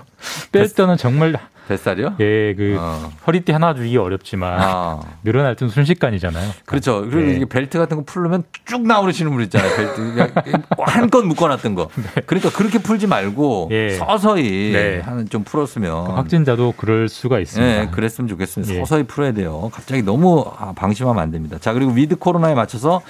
[0.51, 2.15] 뺄 때는 정말 뱃살이요?
[2.19, 3.11] 예, 그 어.
[3.25, 4.99] 허리띠 하나 줄이기 어렵지만 아.
[5.23, 6.51] 늘어날 때는 순식간이잖아요.
[6.65, 7.01] 그렇죠.
[7.01, 7.35] 그리고 네.
[7.35, 9.75] 이게 벨트 같은 거 풀려면 쭉 나오시는 분 있잖아요.
[9.75, 10.31] 벨트.
[10.79, 11.89] 한껏 묶어놨던 거.
[12.25, 13.91] 그러니까 그렇게 풀지 말고 예.
[13.91, 14.99] 서서히 네.
[14.99, 16.11] 하는 좀 풀었으면.
[16.11, 17.81] 확진자도 그럴 수가 있습니다.
[17.85, 18.73] 네, 그랬으면 좋겠습니다.
[18.73, 18.79] 예.
[18.79, 19.69] 서서히 풀어야 돼요.
[19.73, 21.57] 갑자기 너무 아, 방심하면 안 됩니다.
[21.59, 23.01] 자, 그리고 위드 코로나에 맞춰서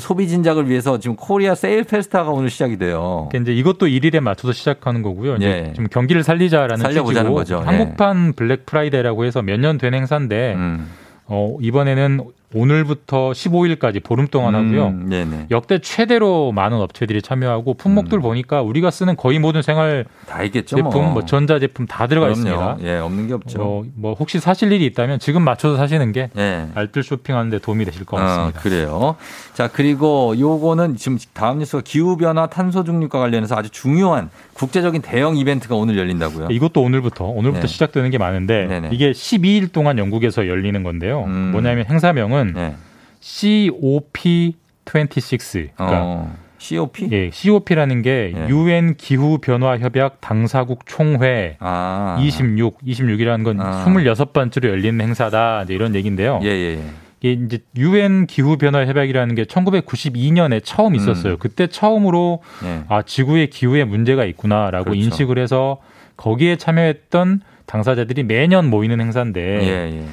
[0.00, 3.28] 소비 진작을 위해서 지금 코리아 세일 페스타가 오늘 시작이 돼요.
[3.30, 5.36] 그러니까 이제 이것도 일일에 맞춰서 시작하는 거고요.
[5.36, 5.72] 이제 예.
[5.74, 7.60] 지금 경기를 살리자라는 살려보자는 거죠.
[7.62, 7.66] 예.
[7.66, 10.90] 한국판 블랙 프라이데이라고 해서 몇 년 된 행사인데 음.
[11.26, 12.20] 어, 이번에는
[12.54, 14.86] 오늘부터 15일까지 보름 동안 하고요.
[14.88, 15.46] 음.
[15.50, 20.76] 역대 최대로 많은 업체들이 참여하고 품목들 보니까 우리가 쓰는 거의 모든 생활 다 있겠죠.
[20.76, 21.10] 제품, 뭐.
[21.12, 22.40] 뭐 전자 제품 다 들어가 그럼요.
[22.40, 22.76] 있습니다.
[22.82, 23.62] 예, 없는 게 없죠.
[23.62, 26.68] 어, 뭐 혹시 사실 일이 있다면 지금 맞춰서 사시는 게 예.
[26.74, 28.60] 알뜰 쇼핑하는데 도움이 되실 것 어, 같습니다.
[28.60, 29.16] 그래요.
[29.54, 35.36] 자, 그리고 요거는 지금 다음 뉴스가 기후 변화 탄소 중립과 관련해서 아주 중요한 국제적인 대형
[35.36, 36.48] 이벤트가 오늘 열린다고요.
[36.50, 37.66] 이것도 오늘부터 오늘부터 네.
[37.66, 38.88] 시작되는 게 많은데 네네.
[38.92, 41.24] 이게 12일 동안 영국에서 열리는 건데요.
[41.24, 41.50] 음.
[41.52, 42.74] 뭐냐면 행사명은 네.
[43.20, 45.70] COP26.
[45.76, 47.08] 그러니까 어, COP?
[47.12, 48.48] 예, COP라는 게 예.
[48.48, 52.18] 유엔 기후 변화 협약 당사국 총회 아.
[52.20, 53.84] 26, 26이라는 건 아.
[53.86, 55.62] 26번째로 열리는 행사다.
[55.64, 56.40] 이제 이런 얘기인데요.
[56.42, 56.80] 예, 예, 예.
[57.20, 61.34] 이게 이제 유엔 기후 변화 협약이라는 게 1992년에 처음 있었어요.
[61.34, 61.38] 음.
[61.38, 62.84] 그때 처음으로 예.
[62.88, 65.00] 아 지구의 기후에 문제가 있구나라고 그렇죠.
[65.00, 65.78] 인식을 해서
[66.16, 70.00] 거기에 참여했던 당사자들이 매년 모이는 행사인데 예, 예.
[70.00, 70.06] 그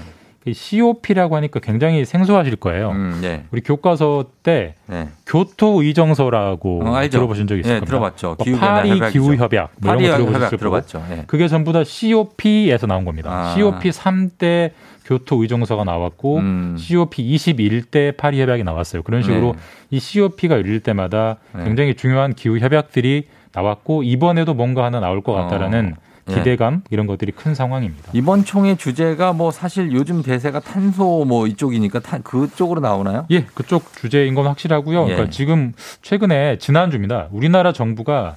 [0.51, 2.89] COP라고 하니까 굉장히 생소하실 거예요.
[2.89, 3.45] 음, 예.
[3.51, 5.07] 우리 교과서 때 네.
[5.25, 7.07] 교토 의정서라고 어.
[7.07, 7.89] 들어보신 적 있을 예, 겁니다.
[7.89, 8.35] 들어봤죠.
[8.37, 8.99] 뭐 파리.
[9.11, 10.57] 기후 협약 뭐 이런 거 들어보셨을 거고.
[10.57, 11.05] 들어봤죠.
[11.11, 11.23] 예.
[11.27, 13.31] 그게 전부 다 COP에서 나온 겁니다.
[13.31, 13.53] 아.
[13.55, 14.71] COP 3대
[15.05, 16.75] 교토 의정서가 나왔고 음.
[16.77, 19.03] COP 21대 파리 협약이 나왔어요.
[19.03, 19.59] 그런 식으로 네.
[19.91, 21.63] 이 COP가 열릴 때마다 네.
[21.65, 26.01] 굉장히 중요한 기후 협약들이 나왔고 이번에도 뭔가 하나 나올 것 같다라는 어.
[26.29, 26.35] 예.
[26.35, 28.11] 기대감 이런 것들이 큰 상황입니다.
[28.13, 33.25] 이번 총회 주제가 뭐 사실 요즘 대세가 탄소 뭐 이쪽이니까 타, 그쪽으로 나오나요?
[33.31, 35.03] 예, 그쪽 주제인 건 확실하고요.
[35.03, 35.05] 예.
[35.05, 37.27] 그러니까 지금 최근에 지난주입니다.
[37.31, 38.35] 우리나라 정부가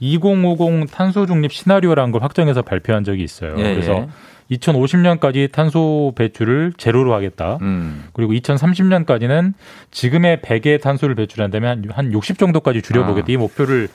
[0.00, 3.54] 2050 탄소 중립 시나리오라는 걸 확정해서 발표한 적이 있어요.
[3.58, 4.08] 예, 그래서 예.
[4.56, 7.58] 2050년까지 탄소 배출을 제로로 하겠다.
[7.60, 8.04] 음.
[8.12, 9.52] 그리고 2030년까지는
[9.90, 13.26] 지금의 100의 탄소를 배출한다면 한, 한60 정도까지 줄여보겠다.
[13.28, 13.32] 아.
[13.32, 13.88] 이 목표를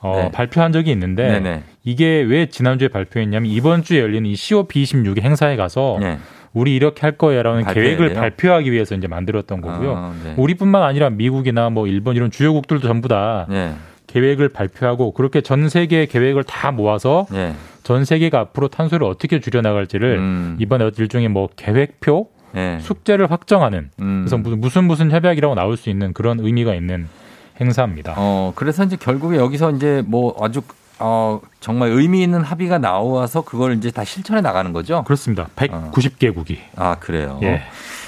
[0.00, 0.30] 어, 네.
[0.30, 1.62] 발표한 적이 있는데 네네.
[1.84, 6.18] 이게 왜 지난주에 발표했냐면 이번 주에 열리는 이 COP26 행사에 가서 네.
[6.52, 8.20] 우리 이렇게 할 거야라는 발표해야 계획을 돼요?
[8.20, 9.94] 발표하기 위해서 이제 만들었던 거고요.
[9.94, 10.34] 아, 네.
[10.36, 13.74] 우리뿐만 아니라 미국이나 뭐 일본 이런 주요국들도 전부 다 네.
[14.06, 17.52] 계획을 발표하고 그렇게 전 세계의 계획을 다 모아서 예.
[17.82, 20.56] 전 세계가 앞으로 탄소를 어떻게 줄여나갈지를 음.
[20.58, 22.78] 이번에 일종의 뭐 계획표 예.
[22.80, 24.24] 숙제를 확정하는 음.
[24.26, 27.06] 그래서 무슨 무슨 협약이라고 나올 수 있는 그런 의미가 있는
[27.60, 28.14] 행사입니다.
[28.16, 30.62] 어, 그래서 이제 결국에 여기서 이제 뭐 아주
[30.98, 35.04] 어, 정말 의미 있는 합의가 나와서 그걸 이제 다 실천해 나가는 거죠?
[35.04, 35.48] 그렇습니다.
[35.56, 36.58] 190개국이.
[36.76, 37.38] 아, 그래요?
[37.42, 37.62] 예.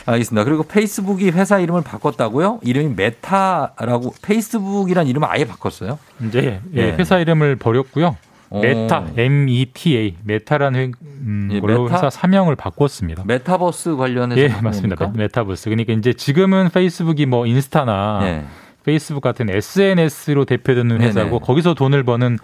[0.07, 0.45] 알겠습니다.
[0.45, 2.61] 그리고 페이스북이 회사 이름을 바꿨다고요?
[2.63, 5.99] 이름이 메타라고 페이스북이란 이름을 아예 바꿨어요?
[6.27, 6.93] 이제 예, 예.
[6.93, 8.17] 회사 이름을 버렸고요.
[8.51, 8.61] 오.
[8.63, 11.97] 메타, M-E-T-A, 메타라는 회, 음, 예, 걸로 메타?
[11.97, 13.25] 회사 사명을 바꿨습니다.
[13.27, 14.97] 메타버스 관련해서 예, 맞습니다.
[14.97, 15.13] 겁니까?
[15.19, 15.65] 메- 메타버스.
[15.69, 18.45] 그러니까 이제 지금은 페이스북이 뭐 인스타나 예.
[18.89, 21.05] 페이스북 같은 SNS로 대표되는 네네.
[21.05, 22.39] 회사고 거기서 돈을 버는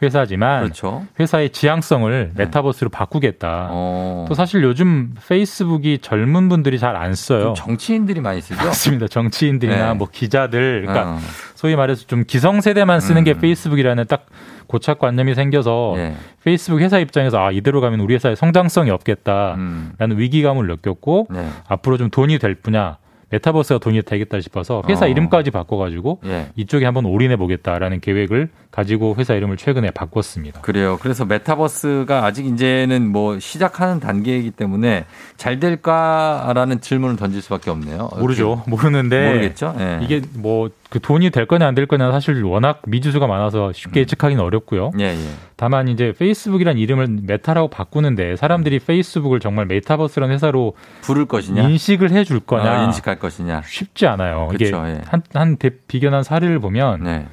[0.00, 1.04] 회사지만 그렇죠.
[1.18, 3.66] 회사의 지향성을 메타버스로 바꾸겠다.
[3.72, 4.24] 어.
[4.28, 7.54] 또 사실 요즘 페이스북이 젊은 분들이 잘 안 써요.
[7.56, 8.64] 정치인들이 많이 쓰죠?
[8.64, 9.08] 맞습니다.
[9.08, 9.94] 정치인들이나 네.
[9.94, 11.18] 뭐 기자들, 그러니까 어.
[11.56, 13.38] 소위 말해서 좀 기성세대만 쓰는 게 음.
[13.40, 14.26] 페이스북이라는 딱
[14.68, 16.14] 고착관념이 생겨서 예.
[16.44, 19.58] 페이스북 회사 입장에서 아 이대로 가면 우리 회사의 성장성이 없겠다라는
[20.00, 20.14] 음.
[20.16, 21.48] 위기감을 느꼈고 네.
[21.66, 22.98] 앞으로 좀 돈이 될 분야
[23.30, 25.08] 메타버스가 돈이 되겠다 싶어서 회사 어.
[25.08, 26.46] 이름까지 바꿔가지고 예.
[26.56, 30.60] 이쪽에 한번 올인해 보겠다라는 계획을 가지고 회사 이름을 최근에 바꿨습니다.
[30.62, 30.98] 그래요.
[31.00, 35.04] 그래서 메타버스가 아직 이제는 뭐 시작하는 단계이기 때문에
[35.36, 38.10] 잘 될까라는 질문을 던질 수밖에 없네요.
[38.18, 38.62] 모르죠.
[38.66, 39.74] 모르는데 모르겠죠.
[39.78, 40.00] 예.
[40.02, 44.90] 이게 뭐그 돈이 될 거냐 안 될 거냐 사실 워낙 미지수가 많아서 쉽게 예측하기는 어렵고요.
[44.98, 45.16] 예, 예.
[45.56, 51.62] 다만 이제 페이스북이란 이름을 메타라고 바꾸는데 사람들이 페이스북을 정말 메타버스라는 회사로 부를 것이냐?
[51.62, 53.62] 인식을 해줄 거냐 어, 인식할 것이냐?
[53.66, 54.48] 쉽지 않아요.
[54.54, 55.00] 이게 그쵸, 예.
[55.06, 57.26] 한, 한 대- 비견한 사례를 보면 네.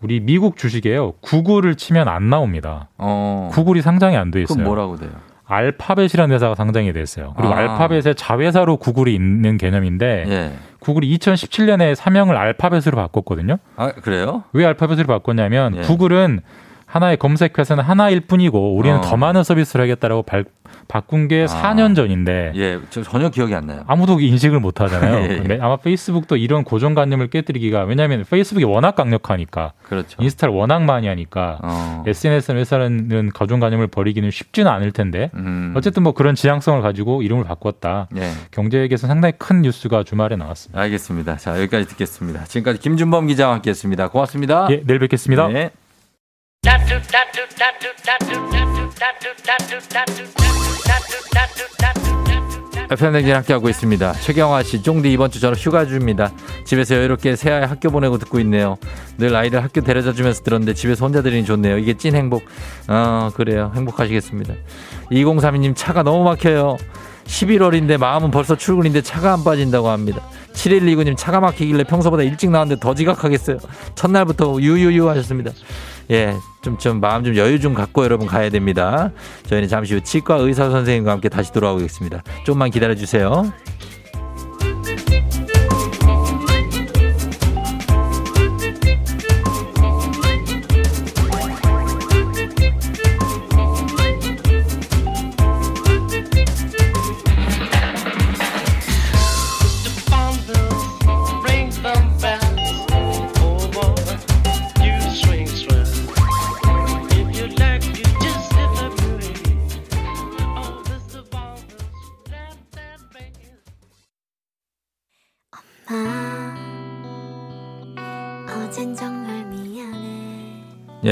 [0.00, 1.12] 우리 미국 주식에요.
[1.20, 2.88] 구글을 치면 안 나옵니다.
[2.98, 3.50] 어.
[3.52, 4.56] 구글이 상장이 안 돼 있어요.
[4.56, 5.10] 그럼 뭐라고 돼요?
[5.44, 7.34] 알파벳이라는 회사가 상장이 됐어요.
[7.36, 7.58] 그리고 아.
[7.58, 10.52] 알파벳의 자회사로 구글이 있는 개념인데 예.
[10.82, 13.58] 구글이 2017년에 사명을 알파벳으로 바꿨거든요.
[13.76, 14.44] 아, 그래요?
[14.52, 15.80] 왜 알파벳으로 바꿨냐면 예.
[15.82, 16.40] 구글은
[16.92, 19.00] 하나의 검색 회사는 하나일 뿐이고 우리는 어.
[19.00, 20.44] 더 많은 서비스를 하겠다라고 발-
[20.88, 21.72] 바꾼 게 아.
[21.74, 23.82] 4년 전인데 예, 저 전혀 기억이 안 나요.
[23.86, 25.24] 아무도 인식을 못 하잖아요.
[25.24, 25.58] 예, 예.
[25.62, 30.22] 아마 페이스북도 이런 고정관념을 깨뜨리기가 왜냐하면 페이스북이 워낙 강력하니까 그렇죠.
[30.22, 32.04] 인스타를 워낙 많이 하니까 어.
[32.06, 35.72] SNS 회사는 고정관념을 버리기는 쉽지는 않을 텐데 음.
[35.74, 38.08] 어쨌든 뭐 그런 지향성을 가지고 이름을 바꿨다.
[38.18, 38.30] 예.
[38.50, 40.78] 경제에게서 상당히 큰 뉴스가 주말에 나왔습니다.
[40.80, 41.36] 알겠습니다.
[41.38, 42.44] 자, 여기까지 듣겠습니다.
[42.44, 44.08] 지금까지 김준범 기자와 함께 했습니다.
[44.08, 44.66] 고맙습니다.
[44.70, 45.48] 예, 내일 뵙겠습니다.
[45.48, 45.70] 네.
[52.90, 54.12] FM댕진 함께하고 있습니다.
[54.12, 56.30] 최경화 씨, 쫑디 이번 주 저는 휴가 중입니다.
[56.66, 58.76] 집에서 여유롭게 새아이 학교 보내고 듣고 있네요.
[59.18, 61.78] 늘 아이들 학교 데려다 주면서 들었는데 집에서 혼자 들으니 좋네요.
[61.78, 62.42] 이게 찐 행복.
[62.88, 63.72] 어, 그래요.
[63.74, 64.54] 행복하시겠습니다.
[65.10, 66.76] 2032님 차가 너무 막혀요.
[67.24, 70.20] 11월인데 마음은 벌써 출근인데 차가 안 빠진다고 합니다.
[70.52, 73.58] 7129님 차가 막히길래 평소보다 일찍 나왔는데 더 지각하겠어요.
[73.94, 75.52] 첫날부터 유유유 하셨습니다.
[76.12, 79.10] 예, 좀, 좀 마음 좀 여유 좀 갖고 여러분 가야 됩니다.
[79.46, 82.22] 저희는 잠시 후 치과 의사 선생님과 함께 다시 돌아오겠습니다.
[82.44, 83.50] 좀만 기다려 주세요.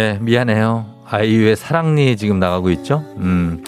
[0.00, 0.86] 예, 미안해요.
[1.04, 3.04] 아이유의 사랑니 지금 나가고 있죠?
[3.18, 3.62] 음.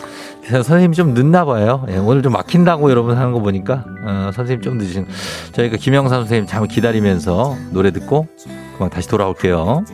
[0.48, 1.84] 선생님이 좀 늦나 봐요.
[1.90, 5.06] 예, 오늘 좀 막힌다고 여러분 하는 거 보니까, 어, 선생님 좀 늦으신.
[5.52, 8.26] 저희가 김영삼 선생님 잠 기다리면서 노래 듣고,
[8.76, 9.84] 그만 다시 돌아올게요.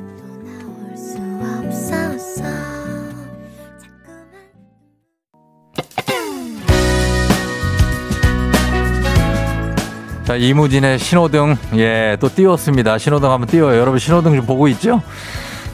[10.25, 12.99] 자, 이무진의 신호등, 예, 또 띄웠습니다.
[12.99, 13.81] 신호등 한번 띄워요.
[13.81, 15.03] 여러분 신호등 좀 보고 있죠?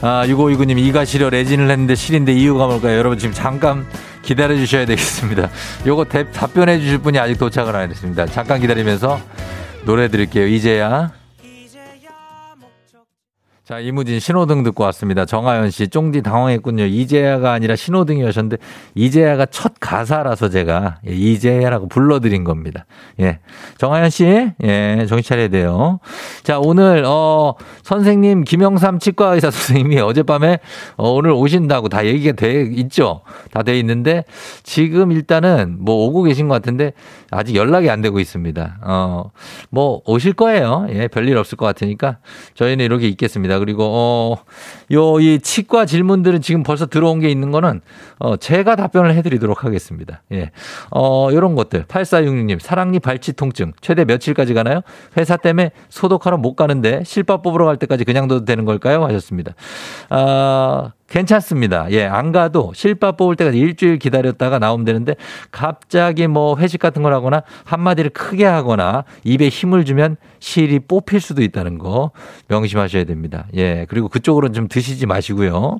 [0.07, 2.95] 아, 6529님, 이가 시려 레진을 했는데 실인데 이유가 뭘까요?
[2.95, 3.87] 여러분 지금 잠깐
[4.21, 5.49] 기다려 주셔야 되겠습니다.
[5.87, 8.27] 요거 대- 답변해 주실 분이 아직 도착을 안 했습니다.
[8.27, 9.19] 잠깐 기다리면서
[9.83, 10.45] 노래 드릴게요.
[10.45, 11.11] 이제야.
[13.65, 15.25] 자, 이무진 신호등 듣고 왔습니다.
[15.25, 16.85] 정하연 씨, 쫑디 당황했군요.
[16.85, 18.57] 이제야가 아니라 신호등이었는데,
[18.93, 22.85] 이제야가 첫 가사라서 제가, 예, 이제야라고 불러드린 겁니다.
[23.19, 23.39] 예.
[23.79, 25.99] 정하연 씨, 예, 정신 차려야 돼요.
[26.43, 30.59] 자, 오늘, 어, 선생님, 김영삼 치과의사 선생님이 어젯밤에,
[30.97, 33.21] 어, 오늘 오신다고 다 얘기가 돼 있죠?
[33.51, 34.25] 다 돼 있는데,
[34.61, 36.93] 지금 일단은 뭐 오고 계신 것 같은데,
[37.31, 38.77] 아직 연락이 안 되고 있습니다.
[38.83, 39.31] 어,
[39.71, 40.85] 뭐, 오실 거예요.
[40.91, 42.19] 예, 별일 없을 것 같으니까,
[42.53, 43.54] 저희는 이렇게 있겠습니다.
[43.55, 43.59] 알겠습니다.
[43.59, 44.37] 그리고, 어,
[44.91, 47.81] 요, 이 치과 질문들은 지금 벌써 들어온 게 있는 거는,
[48.19, 50.21] 어, 제가 답변을 해드리도록 하겠습니다.
[50.31, 50.51] 예.
[50.91, 51.85] 어, 요런 것들.
[51.85, 53.73] 8466님, 사랑니 발치 통증.
[53.81, 54.81] 최대 며칠까지 가나요?
[55.17, 59.03] 회사 때문에 소독하러 못 가는데 실밥 뽑으러 갈 때까지 그냥 둬도 되는 걸까요?
[59.03, 59.53] 하셨습니다.
[60.09, 61.87] 아, 괜찮습니다.
[61.91, 65.15] 예, 안 가도 실밥 뽑을 때까지 일주일 기다렸다가 나오면 되는데
[65.51, 71.43] 갑자기 뭐 회식 같은 걸 하거나 한마디를 크게 하거나 입에 힘을 주면 실이 뽑힐 수도
[71.43, 72.11] 있다는 거
[72.47, 73.45] 명심하셔야 됩니다.
[73.55, 75.77] 예, 그리고 그쪽으로는 좀 드시지 마시고요.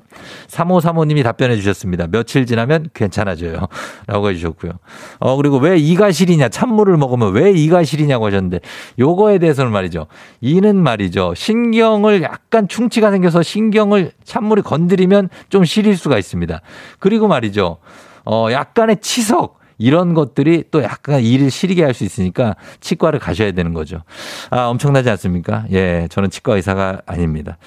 [0.48, 2.06] 3535님이 답변해 주셨습니다.
[2.06, 3.66] 며칠 지나면 괜찮아져요.
[4.06, 4.72] 라고 해 주셨고요.
[5.18, 6.48] 어, 그리고 왜 이가 시리냐?
[6.50, 8.60] 찬물을 먹으면 왜 이가 시리냐고 하셨는데
[8.98, 10.06] 요거에 대해서는 말이죠.
[10.40, 11.34] 이는 말이죠.
[11.34, 15.15] 신경을 약간 충치가 생겨서 신경을 찬물이 건드리면
[15.48, 16.60] 좀 시릴 수가 있습니다.
[16.98, 17.78] 그리고 말이죠.
[18.24, 19.56] 어, 약간의 치석.
[19.78, 24.02] 이런 것들이 또 약간 일을 시리게 할 수 있으니까 치과를 가셔야 되는 거죠.
[24.50, 25.66] 아, 엄청나지 않습니까?
[25.70, 27.58] 예, 저는 치과 의사가 아닙니다.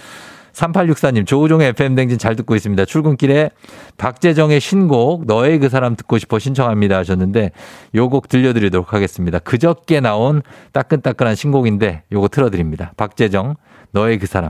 [0.54, 2.84] 3864님, 조우종의 FM댕진 잘 듣고 있습니다.
[2.86, 3.52] 출근길에
[3.97, 7.52] 박재정의 신곡, 너의 그 사람 듣고 싶어 신청합니다 하셨는데,
[7.95, 9.38] 요 곡 들려드리도록 하겠습니다.
[9.39, 10.41] 그저께 나온
[10.74, 12.91] 따끈따끈한 신곡인데, 요거 틀어드립니다.
[12.97, 13.56] 박재정,
[13.91, 14.50] 너의 그 사람.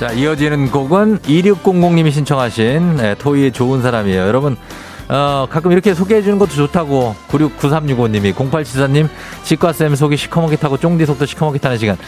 [0.00, 4.22] 자, 이어지는 곡은 2600님이 신청하신 네, 토이의 좋은 사람이에요.
[4.22, 4.56] 여러분,
[5.10, 9.10] 어, 가끔 이렇게 소개해 주는 것도 좋다고 969365님이 0874님
[9.42, 11.98] 치과쌤 속이 시커멓게 타고 쫑디 속도 시커멓게 타는 시간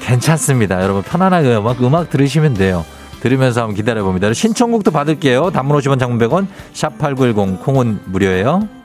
[0.00, 0.82] 괜찮습니다.
[0.82, 2.84] 여러분 편안하게 음악, 음악 들으시면 돼요.
[3.20, 4.32] 들으면서 한번 기다려 봅니다.
[4.32, 5.52] 신청곡도 받을게요.
[5.52, 8.75] 단문 50원 장문 100원 샵8910 콩은 무료예요.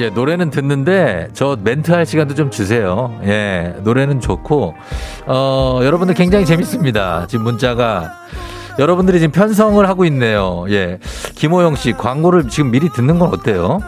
[0.00, 3.18] 예, 노래는 듣는데 저 멘트 할 시간도 좀 주세요.
[3.24, 4.74] 예, 노래는 좋고
[5.26, 7.26] 어, 여러분들 굉장히 재밌습니다.
[7.26, 8.12] 지금 문자가
[8.78, 10.64] 여러분들이 지금 편성을 하고 있네요.
[10.68, 10.98] 예.
[11.34, 13.80] 김호영 씨 광고를 지금 미리 듣는 건 어때요?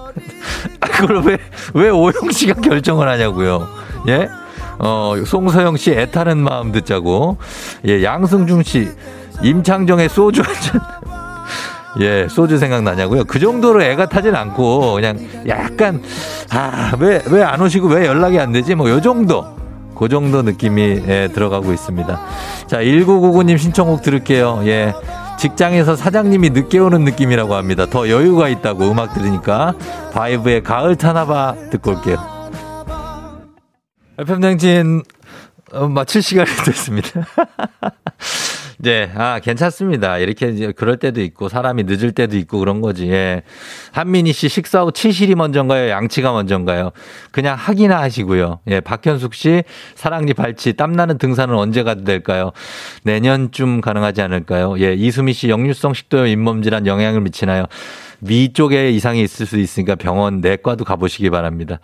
[0.80, 1.38] 그걸 왜,
[1.72, 3.66] 왜 오영 씨가 결정을 하냐고요.
[4.08, 4.28] 예?
[4.78, 7.38] 어, 송서영 씨 애타는 마음 듣자고.
[7.86, 8.90] 예, 양승준 씨
[9.42, 10.80] 임창정의 소주 한 잔.
[12.00, 13.24] 예, 소주 생각나냐고요?
[13.24, 16.02] 그 정도로 애가 타진 않고, 그냥 약간,
[16.50, 18.74] 아, 왜, 왜 안 오시고 왜 연락이 안 되지?
[18.74, 19.44] 뭐, 요 정도.
[19.94, 22.20] 그 정도 느낌이, 예, 들어가고 있습니다.
[22.66, 24.62] 자, 1999님 신청곡 들을게요.
[24.64, 24.94] 예.
[25.38, 27.86] 직장에서 사장님이 늦게 오는 느낌이라고 합니다.
[27.86, 29.74] 더 여유가 있다고 음악 들으니까.
[30.12, 32.16] 바이브의 가을 타나봐 듣고 올게요.
[34.18, 35.02] FM장진,
[35.72, 37.26] 어, 마칠 시간이 됐습니다.
[38.84, 40.18] 네, 아, 괜찮습니다.
[40.18, 43.08] 이렇게 이제 그럴 때도 있고, 사람이 늦을 때도 있고 그런 거지.
[43.12, 43.42] 예.
[43.92, 45.88] 한민희 씨 식사하고 치실이 먼저인가요?
[45.88, 46.90] 양치가 먼저인가요?
[47.30, 48.58] 그냥 하기나 하시고요.
[48.66, 49.62] 예, 박현숙 씨
[49.94, 52.50] 사랑니 발치 땀나는 등산은 언제 가도 될까요?
[53.04, 54.76] 내년쯤 가능하지 않을까요?
[54.80, 57.66] 예, 이수미 씨 역류성 식도염 잇몸 질환 영향을 미치나요?
[58.22, 61.80] 위 쪽에 이상이 있을 수 있으니까 병원 내과도 가보시기 바랍니다.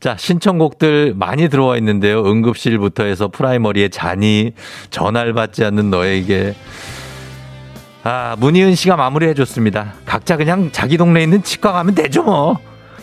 [0.00, 2.24] 자, 신청곡들 많이 들어와 있는데요.
[2.24, 4.52] 응급실부터 해서 프라이머리의 잔이
[4.90, 6.54] 전화를 받지 않는 너에게
[8.02, 9.94] 아, 문희은 씨가 마무리해 줬습니다.
[10.04, 12.58] 각자 그냥 자기 동네에 있는 치과 가면 되죠, 뭐.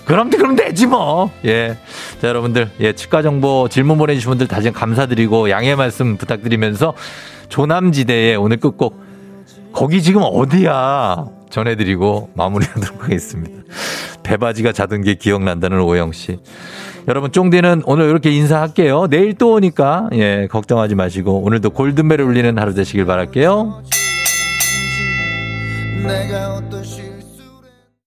[0.06, 1.30] 그럼, 그럼 되지, 뭐.
[1.46, 1.78] 예.
[2.22, 6.94] 자, 여러분들, 예, 치과 정보 질문 보내주신 분들 다시 감사드리고 양해 말씀 부탁드리면서
[7.50, 9.02] 조남지대의 오늘 끝곡.
[9.74, 11.26] 거기 지금 어디야?
[11.54, 13.62] 전해드리고 마무리하도록 하겠습니다.
[14.24, 16.40] 배바지가 자던 게 기억난다는 오영 씨.
[17.08, 19.08] 여러분 쫑디는 오늘 이렇게 인사할게요.
[19.08, 23.84] 내일 또 오니까 예 걱정하지 마시고 오늘도 골든벨을 울리는 하루 되시길 바랄게요.